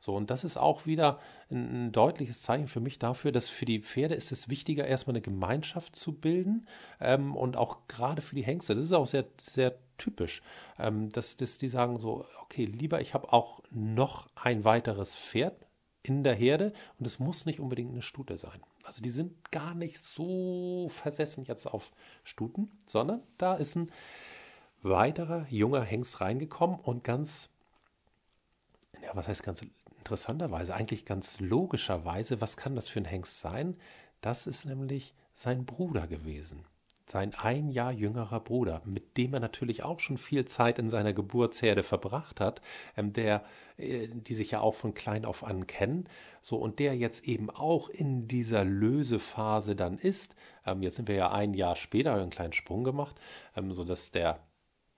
So, 0.00 0.14
und 0.14 0.30
das 0.30 0.44
ist 0.44 0.56
auch 0.56 0.86
wieder 0.86 1.20
ein, 1.50 1.92
deutliches 1.92 2.42
Zeichen 2.42 2.68
für 2.68 2.80
mich 2.80 2.98
dafür, 2.98 3.32
dass 3.32 3.48
für 3.48 3.64
die 3.64 3.80
Pferde 3.80 4.14
ist 4.14 4.32
es 4.32 4.48
wichtiger, 4.48 4.86
erstmal 4.86 5.12
eine 5.12 5.22
Gemeinschaft 5.22 5.96
zu 5.96 6.12
bilden 6.12 6.66
ähm, 7.00 7.36
und 7.36 7.56
auch 7.56 7.86
gerade 7.88 8.22
für 8.22 8.34
die 8.34 8.42
Hengste. 8.42 8.74
Das 8.74 8.84
ist 8.84 8.92
auch 8.92 9.06
sehr, 9.06 9.24
sehr 9.40 9.78
typisch, 9.98 10.42
ähm, 10.78 11.10
dass, 11.10 11.36
dass 11.36 11.58
die 11.58 11.68
sagen 11.68 11.98
so, 11.98 12.26
okay, 12.42 12.64
lieber 12.64 13.00
ich 13.00 13.14
habe 13.14 13.32
auch 13.32 13.60
noch 13.70 14.28
ein 14.34 14.64
weiteres 14.64 15.16
Pferd 15.16 15.66
in 16.02 16.24
der 16.24 16.34
Herde 16.34 16.72
und 16.98 17.06
es 17.06 17.18
muss 17.18 17.44
nicht 17.44 17.60
unbedingt 17.60 17.92
eine 17.92 18.02
Stute 18.02 18.38
sein. 18.38 18.62
Also 18.84 19.02
die 19.02 19.10
sind 19.10 19.50
gar 19.50 19.74
nicht 19.74 20.02
so 20.02 20.88
versessen 20.88 21.44
jetzt 21.44 21.66
auf 21.66 21.90
Stuten, 22.24 22.70
sondern 22.86 23.22
da 23.36 23.54
ist 23.54 23.76
ein 23.76 23.92
weiterer 24.82 25.46
junger 25.50 25.82
Hengst 25.82 26.20
reingekommen 26.20 26.78
und 26.80 27.04
ganz, 27.04 27.50
ja, 29.02 29.10
was 29.14 29.28
heißt 29.28 29.42
ganz 29.42 29.64
interessanterweise, 29.98 30.74
eigentlich 30.74 31.04
ganz 31.04 31.40
logischerweise, 31.40 32.40
was 32.40 32.56
kann 32.56 32.74
das 32.74 32.88
für 32.88 33.00
ein 33.00 33.04
Hengst 33.04 33.40
sein? 33.40 33.76
Das 34.20 34.46
ist 34.46 34.64
nämlich 34.64 35.14
sein 35.34 35.66
Bruder 35.66 36.06
gewesen 36.06 36.64
sein 37.10 37.34
ein 37.34 37.70
Jahr 37.70 37.92
jüngerer 37.92 38.40
Bruder, 38.40 38.82
mit 38.84 39.16
dem 39.16 39.34
er 39.34 39.40
natürlich 39.40 39.82
auch 39.82 40.00
schon 40.00 40.18
viel 40.18 40.44
Zeit 40.44 40.78
in 40.78 40.90
seiner 40.90 41.12
Geburtsherde 41.12 41.82
verbracht 41.82 42.40
hat, 42.40 42.60
ähm, 42.96 43.12
der, 43.12 43.44
äh, 43.76 44.08
die 44.08 44.34
sich 44.34 44.50
ja 44.50 44.60
auch 44.60 44.74
von 44.74 44.94
klein 44.94 45.24
auf 45.24 45.44
an 45.44 45.66
kennen, 45.66 46.08
so 46.40 46.56
und 46.56 46.78
der 46.78 46.96
jetzt 46.96 47.26
eben 47.26 47.50
auch 47.50 47.88
in 47.88 48.28
dieser 48.28 48.64
Lösephase 48.64 49.76
dann 49.76 49.98
ist. 49.98 50.36
Ähm, 50.66 50.82
jetzt 50.82 50.96
sind 50.96 51.08
wir 51.08 51.16
ja 51.16 51.32
ein 51.32 51.54
Jahr 51.54 51.76
später 51.76 52.14
einen 52.14 52.30
kleinen 52.30 52.52
Sprung 52.52 52.84
gemacht, 52.84 53.16
ähm, 53.56 53.72
so 53.72 53.84
dass 53.84 54.10
der 54.10 54.40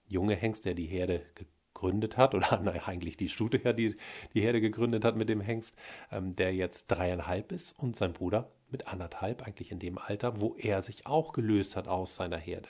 junge 0.06 0.34
Hengst, 0.34 0.64
der 0.64 0.74
die 0.74 0.86
Herde 0.86 1.22
gegründet 1.34 2.16
hat, 2.16 2.34
oder 2.34 2.60
naja, 2.62 2.82
eigentlich 2.86 3.16
die 3.16 3.28
Stute 3.28 3.60
ja, 3.62 3.72
die 3.72 3.96
die 4.34 4.40
Herde 4.42 4.60
gegründet 4.60 5.04
hat 5.04 5.16
mit 5.16 5.28
dem 5.28 5.40
Hengst, 5.40 5.76
ähm, 6.10 6.36
der 6.36 6.54
jetzt 6.54 6.86
dreieinhalb 6.88 7.52
ist 7.52 7.78
und 7.78 7.96
sein 7.96 8.12
Bruder 8.12 8.50
mit 8.72 8.88
anderthalb, 8.88 9.42
eigentlich 9.46 9.70
in 9.70 9.78
dem 9.78 9.98
Alter, 9.98 10.40
wo 10.40 10.54
er 10.56 10.82
sich 10.82 11.06
auch 11.06 11.32
gelöst 11.32 11.76
hat 11.76 11.88
aus 11.88 12.16
seiner 12.16 12.38
Herde. 12.38 12.68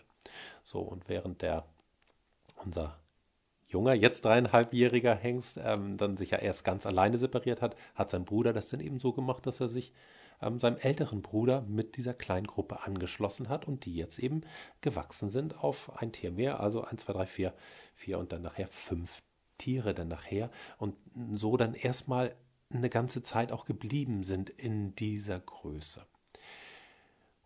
So, 0.62 0.80
und 0.80 1.08
während 1.08 1.42
der, 1.42 1.64
unser 2.56 2.98
junger, 3.66 3.94
jetzt 3.94 4.24
dreieinhalbjähriger 4.24 5.14
Hengst, 5.14 5.58
ähm, 5.62 5.96
dann 5.96 6.16
sich 6.16 6.30
ja 6.30 6.38
erst 6.38 6.64
ganz 6.64 6.86
alleine 6.86 7.18
separiert 7.18 7.62
hat, 7.62 7.76
hat 7.94 8.10
sein 8.10 8.24
Bruder 8.24 8.52
das 8.52 8.68
dann 8.68 8.80
eben 8.80 8.98
so 8.98 9.12
gemacht, 9.12 9.46
dass 9.46 9.60
er 9.60 9.68
sich 9.68 9.92
ähm, 10.42 10.58
seinem 10.58 10.76
älteren 10.78 11.22
Bruder 11.22 11.62
mit 11.62 11.96
dieser 11.96 12.14
kleinen 12.14 12.46
Gruppe 12.46 12.82
angeschlossen 12.82 13.48
hat 13.48 13.66
und 13.66 13.84
die 13.84 13.94
jetzt 13.94 14.18
eben 14.18 14.42
gewachsen 14.80 15.30
sind 15.30 15.62
auf 15.62 16.00
ein 16.00 16.12
Tier 16.12 16.32
mehr, 16.32 16.60
also 16.60 16.82
1, 16.82 17.02
2, 17.04 17.12
3, 17.12 17.26
4, 17.26 17.54
4 17.94 18.18
und 18.18 18.32
dann 18.32 18.42
nachher 18.42 18.66
fünf 18.68 19.22
Tiere 19.58 19.94
dann 19.94 20.08
nachher 20.08 20.50
und 20.78 20.96
so 21.34 21.56
dann 21.56 21.74
erstmal 21.74 22.34
eine 22.72 22.90
ganze 22.90 23.22
Zeit 23.22 23.52
auch 23.52 23.64
geblieben 23.64 24.22
sind 24.22 24.50
in 24.50 24.94
dieser 24.94 25.40
Größe. 25.40 26.06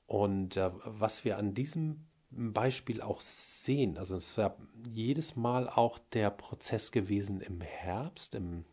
Und 0.06 0.56
äh, 0.56 0.70
was 0.84 1.24
wir 1.24 1.38
an 1.38 1.54
diesem 1.54 2.06
Beispiel 2.30 3.00
auch 3.00 3.20
sehen, 3.20 3.96
also 3.96 4.16
es 4.16 4.37
war 4.37 4.56
jedes 4.84 5.37
Mal 5.37 5.68
auch 5.68 5.98
der 5.98 6.30
Prozess 6.30 6.92
gewesen 6.92 7.40
im 7.40 7.60
Herbst, 7.60 8.34
im, 8.34 8.64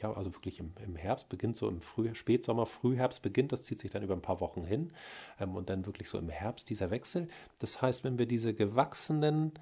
ja, 0.00 0.12
also 0.12 0.34
wirklich 0.34 0.60
im, 0.60 0.74
im 0.84 0.96
Herbst, 0.96 1.28
beginnt 1.28 1.56
so 1.56 1.68
im 1.68 1.80
Früh, 1.80 2.14
Spätsommer, 2.14 2.66
Frühherbst 2.66 3.22
beginnt, 3.22 3.52
das 3.52 3.62
zieht 3.62 3.80
sich 3.80 3.90
dann 3.90 4.02
über 4.02 4.14
ein 4.14 4.22
paar 4.22 4.40
Wochen 4.40 4.64
hin 4.64 4.92
ähm, 5.40 5.56
und 5.56 5.70
dann 5.70 5.86
wirklich 5.86 6.08
so 6.08 6.18
im 6.18 6.28
Herbst 6.28 6.70
dieser 6.70 6.90
Wechsel. 6.90 7.28
Das 7.58 7.82
heißt, 7.82 8.04
wenn 8.04 8.18
wir 8.18 8.26
diese 8.26 8.54
gewachsenen 8.54 9.52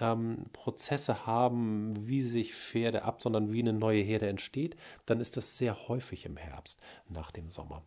ähm, 0.00 0.46
Prozesse 0.52 1.26
haben, 1.26 1.94
wie 2.08 2.22
sich 2.22 2.54
Pferde 2.54 3.02
ab, 3.02 3.22
sondern 3.22 3.52
wie 3.52 3.60
eine 3.60 3.72
neue 3.72 4.02
Herde 4.02 4.28
entsteht, 4.28 4.76
dann 5.06 5.20
ist 5.20 5.36
das 5.36 5.58
sehr 5.58 5.88
häufig 5.88 6.26
im 6.26 6.36
Herbst 6.36 6.80
nach 7.08 7.30
dem 7.30 7.50
Sommer. 7.50 7.82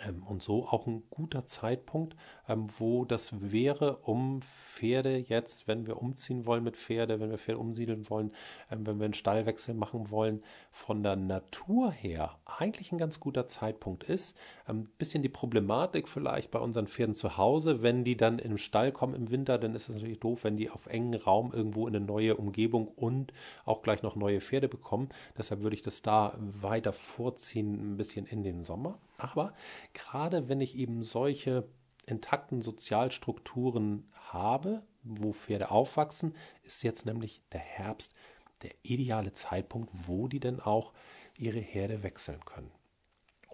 Ähm, 0.00 0.22
und 0.24 0.42
so 0.42 0.66
auch 0.66 0.86
ein 0.86 1.04
guter 1.10 1.46
Zeitpunkt, 1.46 2.16
ähm, 2.48 2.66
wo 2.78 3.04
das 3.04 3.52
wäre, 3.52 3.98
um 3.98 4.40
Pferde 4.42 5.16
jetzt, 5.16 5.68
wenn 5.68 5.86
wir 5.86 6.02
umziehen 6.02 6.46
wollen 6.46 6.64
mit 6.64 6.76
Pferde, 6.76 7.20
wenn 7.20 7.30
wir 7.30 7.38
Pferde 7.38 7.60
umsiedeln 7.60 8.10
wollen, 8.10 8.32
ähm, 8.70 8.86
wenn 8.86 8.98
wir 8.98 9.04
einen 9.04 9.14
Stallwechsel 9.14 9.74
machen 9.74 10.10
wollen, 10.10 10.42
von 10.72 11.02
der 11.02 11.16
Natur 11.16 11.92
her 11.92 12.36
eigentlich 12.44 12.90
ein 12.90 12.98
ganz 12.98 13.20
guter 13.20 13.46
Zeitpunkt 13.46 14.04
ist. 14.04 14.36
Ein 14.66 14.86
bisschen 14.98 15.22
die 15.22 15.28
Problematik 15.28 16.08
vielleicht 16.08 16.50
bei 16.50 16.58
unseren 16.58 16.88
Pferden 16.88 17.14
zu 17.14 17.36
Hause, 17.36 17.82
wenn 17.82 18.04
die 18.04 18.16
dann 18.16 18.38
im 18.38 18.58
Stall 18.58 18.90
kommen 18.90 19.14
im 19.14 19.30
Winter, 19.30 19.58
dann 19.58 19.74
ist 19.74 19.88
es 19.88 19.96
natürlich 19.96 20.20
doof, 20.20 20.44
wenn 20.44 20.56
die 20.56 20.70
auf 20.70 20.86
engen 20.86 21.14
Raum 21.14 21.52
irgendwo 21.52 21.86
in 21.86 21.94
eine 21.94 22.04
neue 22.04 22.36
Umgebung 22.36 22.88
und 22.88 23.32
auch 23.64 23.82
gleich 23.82 24.02
noch 24.02 24.16
neue 24.16 24.40
Pferde 24.40 24.68
bekommen. 24.68 25.08
Deshalb 25.38 25.62
würde 25.62 25.76
ich 25.76 25.82
das 25.82 26.02
da 26.02 26.36
weiter 26.38 26.92
vorziehen, 26.92 27.94
ein 27.94 27.96
bisschen 27.96 28.26
in 28.26 28.42
den 28.42 28.64
Sommer. 28.64 28.98
Aber 29.24 29.54
gerade 29.94 30.48
wenn 30.48 30.60
ich 30.60 30.76
eben 30.76 31.02
solche 31.02 31.66
intakten 32.06 32.60
Sozialstrukturen 32.60 34.10
habe, 34.12 34.82
wo 35.02 35.32
Pferde 35.32 35.70
aufwachsen, 35.70 36.34
ist 36.62 36.82
jetzt 36.82 37.06
nämlich 37.06 37.42
der 37.52 37.60
Herbst 37.60 38.14
der 38.62 38.72
ideale 38.82 39.32
Zeitpunkt, 39.32 39.90
wo 39.92 40.28
die 40.28 40.40
denn 40.40 40.60
auch 40.60 40.92
ihre 41.36 41.58
Herde 41.58 42.02
wechseln 42.02 42.44
können. 42.44 42.70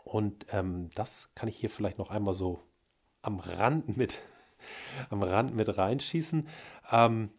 Und 0.04 0.46
ähm, 0.50 0.90
das 0.94 1.30
kann 1.34 1.48
ich 1.48 1.56
hier 1.56 1.70
vielleicht 1.70 1.98
noch 1.98 2.10
einmal 2.10 2.34
so 2.34 2.60
am 3.22 3.38
Rand 3.38 3.96
mit, 3.96 4.20
am 5.10 5.22
Rand 5.22 5.54
mit 5.54 5.76
reinschießen. 5.76 6.48
Ähm, 6.90 7.30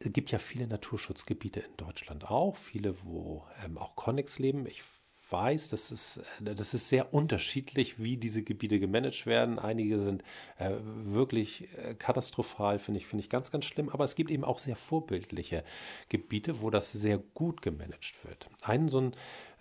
es 0.00 0.12
gibt 0.12 0.30
ja 0.30 0.38
viele 0.38 0.66
Naturschutzgebiete 0.66 1.60
in 1.60 1.76
Deutschland 1.76 2.30
auch, 2.30 2.56
viele, 2.56 3.02
wo 3.04 3.44
ähm, 3.64 3.78
auch 3.78 3.96
Connex 3.96 4.38
leben. 4.38 4.66
Ich 4.66 4.82
weiß, 5.30 5.68
das 5.68 5.90
ist, 5.90 6.18
äh, 6.44 6.54
das 6.54 6.74
ist 6.74 6.88
sehr 6.88 7.12
unterschiedlich, 7.14 8.02
wie 8.02 8.16
diese 8.16 8.42
Gebiete 8.42 8.80
gemanagt 8.80 9.26
werden. 9.26 9.58
Einige 9.58 10.00
sind 10.00 10.22
äh, 10.58 10.72
wirklich 10.80 11.68
äh, 11.76 11.94
katastrophal, 11.94 12.78
finde 12.78 12.98
ich, 12.98 13.06
finde 13.06 13.22
ich 13.24 13.30
ganz, 13.30 13.50
ganz 13.50 13.64
schlimm. 13.64 13.88
Aber 13.88 14.04
es 14.04 14.14
gibt 14.14 14.30
eben 14.30 14.44
auch 14.44 14.58
sehr 14.58 14.76
vorbildliche 14.76 15.64
Gebiete, 16.08 16.60
wo 16.60 16.70
das 16.70 16.92
sehr 16.92 17.18
gut 17.18 17.62
gemanagt 17.62 18.14
wird. 18.24 18.48
Ein 18.62 18.88
so 18.88 19.00
ein 19.00 19.12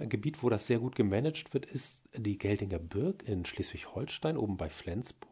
Gebiet, 0.09 0.43
wo 0.43 0.49
das 0.49 0.67
sehr 0.67 0.79
gut 0.79 0.95
gemanagt 0.95 1.53
wird, 1.53 1.65
ist 1.65 2.03
die 2.15 2.37
Geltinger 2.37 2.79
Birk 2.79 3.27
in 3.27 3.45
Schleswig-Holstein, 3.45 4.37
oben 4.37 4.57
bei 4.57 4.69
Flensburg. 4.69 5.31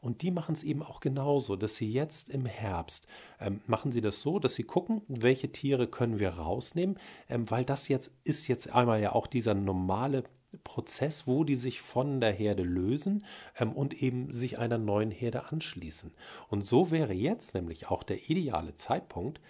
Und 0.00 0.22
die 0.22 0.30
machen 0.30 0.54
es 0.54 0.62
eben 0.62 0.82
auch 0.82 1.00
genauso, 1.00 1.56
dass 1.56 1.76
sie 1.76 1.90
jetzt 1.90 2.30
im 2.30 2.46
Herbst 2.46 3.06
ähm, 3.40 3.60
machen 3.66 3.92
sie 3.92 4.00
das 4.00 4.22
so, 4.22 4.38
dass 4.38 4.54
sie 4.54 4.64
gucken, 4.64 5.02
welche 5.08 5.50
Tiere 5.52 5.86
können 5.86 6.18
wir 6.18 6.30
rausnehmen, 6.30 6.98
ähm, 7.28 7.50
weil 7.50 7.64
das 7.64 7.88
jetzt 7.88 8.10
ist 8.24 8.48
jetzt 8.48 8.70
einmal 8.70 9.00
ja 9.00 9.12
auch 9.12 9.26
dieser 9.26 9.54
normale 9.54 10.24
Prozess, 10.64 11.26
wo 11.26 11.44
die 11.44 11.56
sich 11.56 11.80
von 11.80 12.20
der 12.20 12.32
Herde 12.32 12.62
lösen 12.62 13.24
ähm, 13.58 13.72
und 13.72 14.02
eben 14.02 14.32
sich 14.32 14.58
einer 14.58 14.78
neuen 14.78 15.10
Herde 15.10 15.50
anschließen. 15.50 16.12
Und 16.48 16.66
so 16.66 16.90
wäre 16.90 17.12
jetzt 17.12 17.54
nämlich 17.54 17.88
auch 17.88 18.02
der 18.02 18.30
ideale 18.30 18.74
Zeitpunkt, 18.76 19.40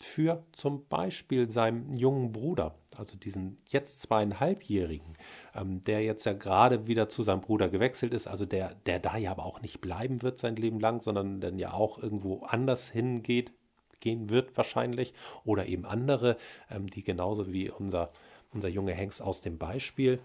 für 0.00 0.44
zum 0.52 0.86
Beispiel 0.88 1.50
seinem 1.50 1.92
jungen 1.92 2.30
Bruder, 2.30 2.76
also 2.98 3.16
diesen 3.16 3.58
jetzt 3.68 4.02
zweieinhalbjährigen, 4.02 5.16
ähm, 5.54 5.82
der 5.82 6.02
jetzt 6.02 6.24
ja 6.24 6.32
gerade 6.32 6.86
wieder 6.86 7.08
zu 7.08 7.22
seinem 7.22 7.40
Bruder 7.40 7.68
gewechselt 7.68 8.12
ist, 8.12 8.26
also 8.26 8.44
der, 8.44 8.74
der 8.86 8.98
da 8.98 9.16
ja 9.16 9.30
aber 9.30 9.44
auch 9.44 9.62
nicht 9.62 9.80
bleiben 9.80 10.22
wird 10.22 10.38
sein 10.38 10.56
Leben 10.56 10.80
lang, 10.80 11.00
sondern 11.00 11.40
dann 11.40 11.58
ja 11.58 11.72
auch 11.72 11.98
irgendwo 11.98 12.42
anders 12.42 12.88
hingeht, 12.88 13.52
gehen 14.00 14.28
wird 14.30 14.56
wahrscheinlich, 14.56 15.14
oder 15.44 15.66
eben 15.66 15.84
andere, 15.84 16.36
ähm, 16.70 16.88
die 16.88 17.02
genauso 17.02 17.52
wie 17.52 17.70
unser, 17.70 18.10
unser 18.52 18.68
junge 18.68 18.92
Hengst 18.92 19.22
aus 19.22 19.40
dem 19.40 19.58
Beispiel 19.58 20.20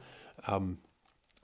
ähm, 0.47 0.79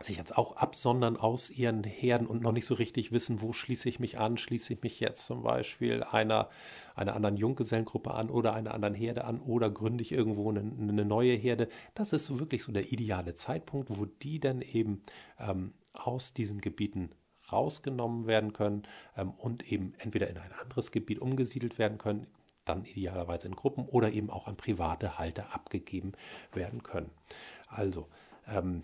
sich 0.01 0.17
jetzt 0.17 0.37
auch 0.37 0.55
absondern 0.55 1.17
aus 1.17 1.49
ihren 1.49 1.83
Herden 1.83 2.25
und 2.25 2.41
noch 2.41 2.53
nicht 2.53 2.65
so 2.65 2.73
richtig 2.73 3.11
wissen, 3.11 3.41
wo 3.41 3.51
schließe 3.51 3.89
ich 3.89 3.99
mich 3.99 4.17
an, 4.17 4.37
schließe 4.37 4.73
ich 4.73 4.81
mich 4.81 4.99
jetzt 4.99 5.25
zum 5.25 5.43
Beispiel 5.43 6.03
einer, 6.03 6.49
einer 6.95 7.15
anderen 7.15 7.35
Junggesellengruppe 7.35 8.13
an 8.13 8.29
oder 8.29 8.53
einer 8.53 8.73
anderen 8.73 8.93
Herde 8.93 9.25
an 9.25 9.41
oder 9.41 9.69
gründe 9.69 10.01
ich 10.01 10.13
irgendwo 10.13 10.49
eine, 10.49 10.61
eine 10.61 11.03
neue 11.03 11.33
Herde. 11.33 11.67
Das 11.95 12.13
ist 12.13 12.25
so 12.25 12.39
wirklich 12.39 12.63
so 12.63 12.71
der 12.71 12.91
ideale 12.91 13.35
Zeitpunkt, 13.35 13.89
wo 13.89 14.05
die 14.05 14.39
dann 14.39 14.61
eben 14.61 15.01
ähm, 15.37 15.73
aus 15.93 16.33
diesen 16.33 16.61
Gebieten 16.61 17.09
rausgenommen 17.51 18.25
werden 18.25 18.53
können 18.53 18.83
ähm, 19.17 19.31
und 19.31 19.69
eben 19.69 19.93
entweder 19.97 20.29
in 20.29 20.37
ein 20.37 20.53
anderes 20.53 20.91
Gebiet 20.91 21.19
umgesiedelt 21.19 21.77
werden 21.77 21.97
können, 21.97 22.27
dann 22.63 22.85
idealerweise 22.85 23.47
in 23.47 23.55
Gruppen 23.55 23.85
oder 23.85 24.11
eben 24.11 24.29
auch 24.29 24.47
an 24.47 24.55
private 24.55 25.17
Halter 25.17 25.53
abgegeben 25.53 26.13
werden 26.53 26.83
können. 26.83 27.09
Also, 27.67 28.07
ähm, 28.47 28.83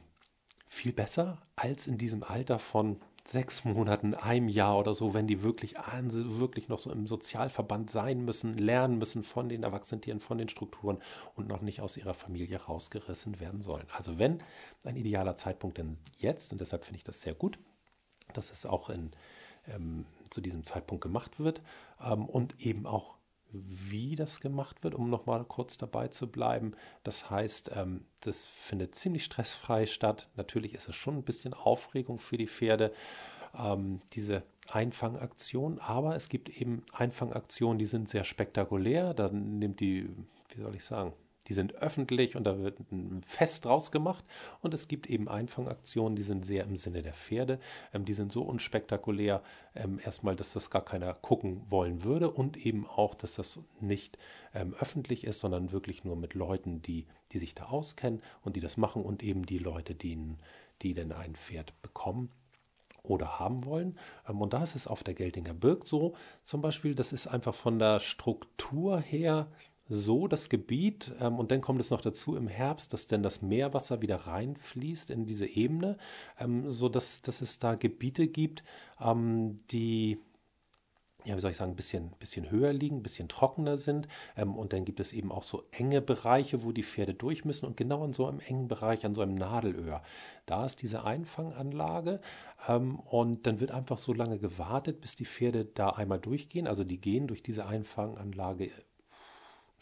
viel 0.67 0.93
besser 0.93 1.41
als 1.55 1.87
in 1.87 1.97
diesem 1.97 2.23
Alter 2.23 2.59
von 2.59 2.99
sechs 3.27 3.65
Monaten, 3.65 4.13
einem 4.13 4.49
Jahr 4.49 4.77
oder 4.77 4.93
so, 4.93 5.13
wenn 5.13 5.27
die 5.27 5.41
wirklich, 5.41 5.75
wirklich 5.75 6.69
noch 6.69 6.79
so 6.79 6.91
im 6.91 7.07
Sozialverband 7.07 7.89
sein 7.89 8.23
müssen, 8.23 8.57
lernen 8.57 8.97
müssen 8.97 9.23
von 9.23 9.49
den 9.49 9.63
Erwachsenen, 9.63 10.19
von 10.19 10.37
den 10.37 10.49
Strukturen 10.49 10.99
und 11.35 11.47
noch 11.47 11.61
nicht 11.61 11.81
aus 11.81 11.97
ihrer 11.97 12.13
Familie 12.13 12.61
rausgerissen 12.61 13.39
werden 13.39 13.61
sollen. 13.61 13.87
Also 13.97 14.19
wenn 14.19 14.43
ein 14.83 14.95
idealer 14.95 15.37
Zeitpunkt 15.37 15.77
denn 15.77 15.97
jetzt, 16.17 16.51
und 16.51 16.61
deshalb 16.61 16.85
finde 16.85 16.97
ich 16.97 17.03
das 17.03 17.21
sehr 17.21 17.33
gut, 17.33 17.57
dass 18.33 18.51
es 18.51 18.65
auch 18.65 18.89
in, 18.89 19.11
ähm, 19.67 20.05
zu 20.29 20.41
diesem 20.41 20.63
Zeitpunkt 20.63 21.01
gemacht 21.01 21.39
wird 21.39 21.61
ähm, 21.99 22.25
und 22.25 22.61
eben 22.61 22.85
auch 22.85 23.14
wie 23.63 24.15
das 24.15 24.39
gemacht 24.39 24.83
wird, 24.83 24.95
um 24.95 25.09
nochmal 25.09 25.43
kurz 25.45 25.77
dabei 25.77 26.07
zu 26.07 26.27
bleiben. 26.27 26.73
Das 27.03 27.29
heißt, 27.29 27.71
ähm, 27.75 28.05
das 28.21 28.45
findet 28.45 28.95
ziemlich 28.95 29.23
stressfrei 29.25 29.85
statt. 29.85 30.29
Natürlich 30.35 30.73
ist 30.73 30.89
es 30.89 30.95
schon 30.95 31.17
ein 31.17 31.23
bisschen 31.23 31.53
Aufregung 31.53 32.19
für 32.19 32.37
die 32.37 32.47
Pferde, 32.47 32.91
ähm, 33.57 34.01
diese 34.13 34.43
Einfangaktion, 34.69 35.79
aber 35.79 36.15
es 36.15 36.29
gibt 36.29 36.49
eben 36.49 36.83
Einfangaktionen, 36.93 37.77
die 37.77 37.85
sind 37.85 38.09
sehr 38.09 38.23
spektakulär. 38.23 39.13
Dann 39.13 39.59
nimmt 39.59 39.79
die, 39.79 40.09
wie 40.49 40.61
soll 40.61 40.75
ich 40.75 40.83
sagen, 40.83 41.13
die 41.47 41.53
sind 41.53 41.75
öffentlich 41.75 42.35
und 42.35 42.43
da 42.45 42.59
wird 42.59 42.79
ein 42.91 43.23
Fest 43.25 43.65
draus 43.65 43.91
gemacht. 43.91 44.25
Und 44.61 44.73
es 44.73 44.87
gibt 44.87 45.09
eben 45.09 45.27
Einfangaktionen, 45.27 46.15
die 46.15 46.23
sind 46.23 46.45
sehr 46.45 46.63
im 46.63 46.75
Sinne 46.75 47.01
der 47.01 47.13
Pferde. 47.13 47.59
Ähm, 47.93 48.05
die 48.05 48.13
sind 48.13 48.31
so 48.31 48.41
unspektakulär, 48.41 49.41
ähm, 49.75 49.99
erstmal, 50.03 50.35
dass 50.35 50.53
das 50.53 50.69
gar 50.69 50.83
keiner 50.83 51.13
gucken 51.13 51.61
wollen 51.69 52.03
würde 52.03 52.31
und 52.31 52.57
eben 52.57 52.87
auch, 52.87 53.15
dass 53.15 53.35
das 53.35 53.59
nicht 53.79 54.17
ähm, 54.53 54.73
öffentlich 54.79 55.23
ist, 55.25 55.39
sondern 55.39 55.71
wirklich 55.71 56.03
nur 56.03 56.15
mit 56.15 56.33
Leuten, 56.33 56.81
die, 56.81 57.05
die 57.31 57.39
sich 57.39 57.53
da 57.55 57.65
auskennen 57.65 58.21
und 58.43 58.55
die 58.55 58.61
das 58.61 58.77
machen 58.77 59.03
und 59.03 59.23
eben 59.23 59.45
die 59.45 59.59
Leute, 59.59 59.95
die, 59.95 60.17
die 60.81 60.93
denn 60.93 61.11
ein 61.11 61.35
Pferd 61.35 61.79
bekommen 61.81 62.31
oder 63.03 63.39
haben 63.39 63.65
wollen. 63.65 63.97
Ähm, 64.27 64.41
und 64.41 64.53
da 64.53 64.63
ist 64.63 64.75
es 64.75 64.87
auf 64.87 65.03
der 65.03 65.13
Geltinger 65.13 65.53
Birk 65.53 65.85
so, 65.85 66.15
zum 66.43 66.61
Beispiel, 66.61 66.95
das 66.95 67.13
ist 67.13 67.27
einfach 67.27 67.53
von 67.53 67.79
der 67.79 67.99
Struktur 67.99 68.99
her 68.99 69.47
so 69.87 70.27
das 70.27 70.49
Gebiet 70.49 71.13
ähm, 71.19 71.37
und 71.37 71.51
dann 71.51 71.61
kommt 71.61 71.79
es 71.79 71.91
noch 71.91 72.01
dazu 72.01 72.35
im 72.35 72.47
Herbst, 72.47 72.93
dass 72.93 73.07
dann 73.07 73.23
das 73.23 73.41
Meerwasser 73.41 74.01
wieder 74.01 74.15
reinfließt 74.15 75.11
in 75.11 75.25
diese 75.25 75.45
Ebene, 75.45 75.97
ähm, 76.39 76.71
so 76.71 76.89
dass, 76.89 77.21
dass 77.21 77.41
es 77.41 77.59
da 77.59 77.75
Gebiete 77.75 78.27
gibt, 78.27 78.63
ähm, 78.99 79.59
die 79.71 80.17
ja, 81.25 81.35
wie 81.35 81.41
soll 81.41 81.51
ich 81.51 81.57
sagen, 81.57 81.71
ein 81.71 81.75
bisschen, 81.75 82.11
bisschen 82.19 82.51
höher 82.51 82.71
liegen, 82.71 82.97
ein 82.97 83.03
bisschen 83.03 83.27
trockener 83.27 83.77
sind. 83.77 84.07
Ähm, 84.37 84.55
und 84.55 84.73
dann 84.73 84.85
gibt 84.85 84.99
es 84.99 85.11
eben 85.11 85.31
auch 85.31 85.43
so 85.43 85.63
enge 85.71 86.01
Bereiche, 86.01 86.63
wo 86.63 86.71
die 86.71 86.83
Pferde 86.83 87.13
durch 87.13 87.45
müssen. 87.45 87.65
Und 87.65 87.77
genau 87.77 88.05
in 88.05 88.13
so 88.13 88.27
einem 88.27 88.39
engen 88.39 88.67
Bereich, 88.67 89.05
an 89.05 89.15
so 89.15 89.21
einem 89.21 89.35
Nadelöhr, 89.35 90.03
da 90.45 90.65
ist 90.65 90.81
diese 90.81 91.03
Einfanganlage. 91.03 92.21
Ähm, 92.67 92.99
und 92.99 93.47
dann 93.47 93.59
wird 93.59 93.71
einfach 93.71 93.97
so 93.97 94.13
lange 94.13 94.37
gewartet, 94.37 95.01
bis 95.01 95.15
die 95.15 95.25
Pferde 95.25 95.65
da 95.65 95.89
einmal 95.89 96.19
durchgehen. 96.19 96.67
Also 96.67 96.83
die 96.83 97.01
gehen 97.01 97.27
durch 97.27 97.41
diese 97.41 97.65
Einfanganlage 97.65 98.69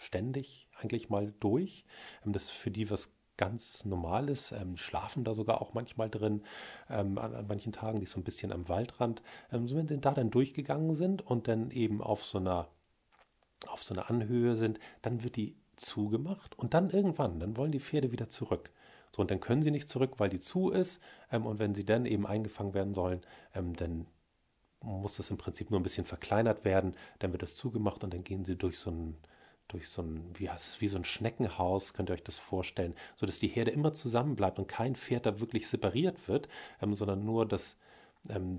ständig 0.04 0.68
eigentlich 0.80 1.10
mal 1.10 1.34
durch. 1.40 1.86
Ähm, 2.26 2.34
das 2.34 2.46
ist 2.46 2.52
für 2.52 2.72
die 2.72 2.90
was 2.90 3.10
ganz 3.38 3.84
Normales, 3.86 4.52
ähm, 4.52 4.78
schlafen 4.78 5.24
da 5.24 5.34
sogar 5.34 5.62
auch 5.62 5.74
manchmal 5.74 6.10
drin, 6.10 6.44
ähm, 6.90 7.18
an, 7.18 7.34
an, 7.34 7.48
manchen 7.48 7.72
Tagen, 7.72 8.00
die 8.00 8.06
so 8.06 8.20
ein 8.20 8.24
bisschen 8.24 8.52
am 8.52 8.70
Waldrand. 8.70 9.22
Ähm, 9.52 9.68
so 9.68 9.76
wenn 9.76 9.88
sie 9.88 10.00
da 10.00 10.12
dann 10.12 10.30
durchgegangen 10.30 10.96
sind 10.96 11.26
und 11.26 11.48
dann 11.48 11.72
eben 11.72 12.02
auf 12.02 12.24
so 12.24 12.38
einer, 12.38 12.68
auf 13.68 13.84
so 13.84 13.94
einer 13.94 14.10
Anhöhe 14.10 14.56
sind, 14.56 14.80
dann 15.02 15.24
wird 15.24 15.36
die 15.36 15.56
zugemacht 15.76 16.58
und 16.60 16.74
dann 16.76 16.92
irgendwann, 16.92 17.40
dann 17.40 17.58
wollen 17.58 17.72
die 17.72 17.80
Pferde 17.80 18.12
wieder 18.12 18.30
zurück. 18.30 18.72
So, 19.16 19.22
und 19.22 19.32
dann 19.32 19.40
können 19.40 19.62
sie 19.62 19.72
nicht 19.72 19.90
zurück, 19.90 20.16
weil 20.18 20.30
die 20.30 20.40
zu 20.40 20.70
ist. 20.70 21.02
Ähm, 21.32 21.46
und 21.46 21.60
wenn 21.60 21.76
sie 21.76 21.86
dann 21.86 22.06
eben 22.06 22.26
eingefangen 22.26 22.74
werden 22.74 22.94
sollen, 22.94 23.22
ähm, 23.54 23.76
dann 23.76 24.08
muss 24.82 25.16
das 25.16 25.30
im 25.30 25.38
Prinzip 25.38 25.72
nur 25.72 25.80
ein 25.80 25.84
bisschen 25.84 26.06
verkleinert 26.06 26.66
werden. 26.66 26.96
Dann 27.20 27.32
wird 27.32 27.42
das 27.42 27.56
zugemacht 27.56 28.04
und 28.04 28.14
dann 28.14 28.24
gehen 28.24 28.44
sie 28.46 28.58
durch 28.58 28.80
so 28.80 28.92
ein, 28.92 29.18
durch 29.68 29.90
so 29.90 30.02
ein, 30.02 30.24
wie, 30.36 30.50
wie 30.80 30.88
so 30.88 30.98
ein 30.98 31.06
Schneckenhaus, 31.06 31.94
könnt 31.94 32.10
ihr 32.10 32.14
euch 32.14 32.24
das 32.24 32.38
vorstellen, 32.38 32.96
so 33.16 33.26
dass 33.26 33.40
die 33.40 33.48
Herde 33.48 33.72
immer 33.72 33.94
zusammen 33.94 34.36
bleibt 34.36 34.60
und 34.60 34.68
kein 34.68 34.96
Pferd 34.96 35.26
da 35.26 35.40
wirklich 35.40 35.68
separiert 35.68 36.28
wird, 36.28 36.48
ähm, 36.82 36.96
sondern 36.96 37.26
nur 37.26 37.48
das, 37.48 37.78
ähm, 38.30 38.58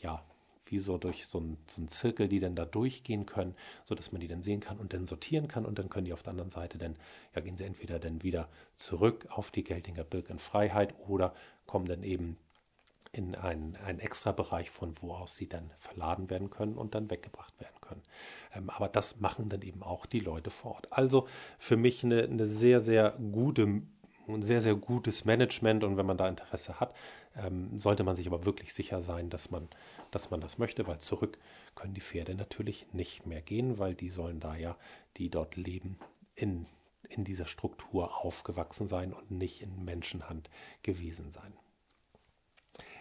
ja, 0.00 0.24
wie 0.66 0.78
so 0.78 0.96
durch 0.96 1.26
so 1.26 1.38
einen, 1.38 1.58
so 1.66 1.80
einen 1.80 1.88
Zirkel, 1.88 2.28
die 2.28 2.40
dann 2.40 2.56
da 2.56 2.64
durchgehen 2.64 3.26
können, 3.26 3.54
so 3.84 3.94
dass 3.94 4.10
man 4.10 4.20
die 4.20 4.28
dann 4.28 4.42
sehen 4.42 4.60
kann 4.60 4.78
und 4.78 4.94
dann 4.94 5.06
sortieren 5.06 5.46
kann 5.46 5.66
und 5.66 5.78
dann 5.78 5.90
können 5.90 6.06
die 6.06 6.12
auf 6.12 6.22
der 6.22 6.30
anderen 6.30 6.50
Seite 6.50 6.78
dann, 6.78 6.96
ja, 7.34 7.42
gehen 7.42 7.56
sie 7.56 7.64
entweder 7.64 7.98
dann 7.98 8.22
wieder 8.22 8.48
zurück 8.74 9.26
auf 9.30 9.50
die 9.50 9.64
Geltinger 9.64 10.04
Birk 10.04 10.30
in 10.30 10.38
Freiheit 10.38 10.94
oder 11.06 11.34
kommen 11.66 11.86
dann 11.86 12.02
eben 12.02 12.38
in 13.12 13.34
einen, 13.34 13.76
einen 13.76 14.00
extra 14.00 14.32
Bereich, 14.32 14.70
von 14.70 14.94
wo 15.00 15.12
aus 15.12 15.36
sie 15.36 15.46
dann 15.46 15.70
verladen 15.78 16.30
werden 16.30 16.48
können 16.48 16.76
und 16.76 16.94
dann 16.94 17.10
weggebracht 17.10 17.58
werden 17.60 17.80
können. 17.82 18.02
Ähm, 18.54 18.70
aber 18.70 18.88
das 18.88 19.20
machen 19.20 19.50
dann 19.50 19.62
eben 19.62 19.82
auch 19.82 20.06
die 20.06 20.20
Leute 20.20 20.50
vor 20.50 20.72
Ort. 20.72 20.88
Also 20.90 21.28
für 21.58 21.76
mich 21.76 22.02
eine, 22.02 22.22
eine 22.24 22.46
sehr, 22.46 22.80
sehr 22.80 23.10
gute 23.10 23.82
ein 24.28 24.42
sehr, 24.42 24.62
sehr 24.62 24.76
gutes 24.76 25.24
Management 25.24 25.82
und 25.82 25.96
wenn 25.96 26.06
man 26.06 26.16
da 26.16 26.28
Interesse 26.28 26.78
hat, 26.78 26.94
ähm, 27.36 27.78
sollte 27.78 28.04
man 28.04 28.14
sich 28.14 28.26
aber 28.28 28.44
wirklich 28.46 28.72
sicher 28.72 29.02
sein, 29.02 29.30
dass 29.30 29.50
man, 29.50 29.68
dass 30.12 30.30
man 30.30 30.40
das 30.40 30.58
möchte, 30.58 30.86
weil 30.86 30.98
zurück 30.98 31.38
können 31.74 31.92
die 31.92 32.00
Pferde 32.00 32.36
natürlich 32.36 32.86
nicht 32.92 33.26
mehr 33.26 33.42
gehen, 33.42 33.78
weil 33.78 33.94
die 33.94 34.10
sollen 34.10 34.38
da 34.38 34.54
ja, 34.54 34.76
die 35.16 35.28
dort 35.28 35.56
leben, 35.56 35.98
in, 36.36 36.66
in 37.08 37.24
dieser 37.24 37.46
Struktur 37.46 38.24
aufgewachsen 38.24 38.86
sein 38.86 39.12
und 39.12 39.32
nicht 39.32 39.60
in 39.60 39.84
Menschenhand 39.84 40.48
gewesen 40.82 41.30
sein 41.30 41.52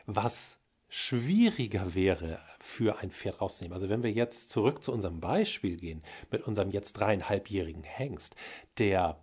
was 0.05 0.59
schwieriger 0.87 1.95
wäre 1.95 2.39
für 2.59 2.99
ein 2.99 3.11
Pferd 3.11 3.39
rauszunehmen. 3.39 3.73
Also 3.73 3.89
wenn 3.89 4.03
wir 4.03 4.11
jetzt 4.11 4.49
zurück 4.49 4.83
zu 4.83 4.91
unserem 4.91 5.21
Beispiel 5.21 5.77
gehen, 5.77 6.03
mit 6.31 6.45
unserem 6.45 6.69
jetzt 6.69 6.93
dreieinhalbjährigen 6.93 7.83
Hengst, 7.83 8.35
der, 8.77 9.17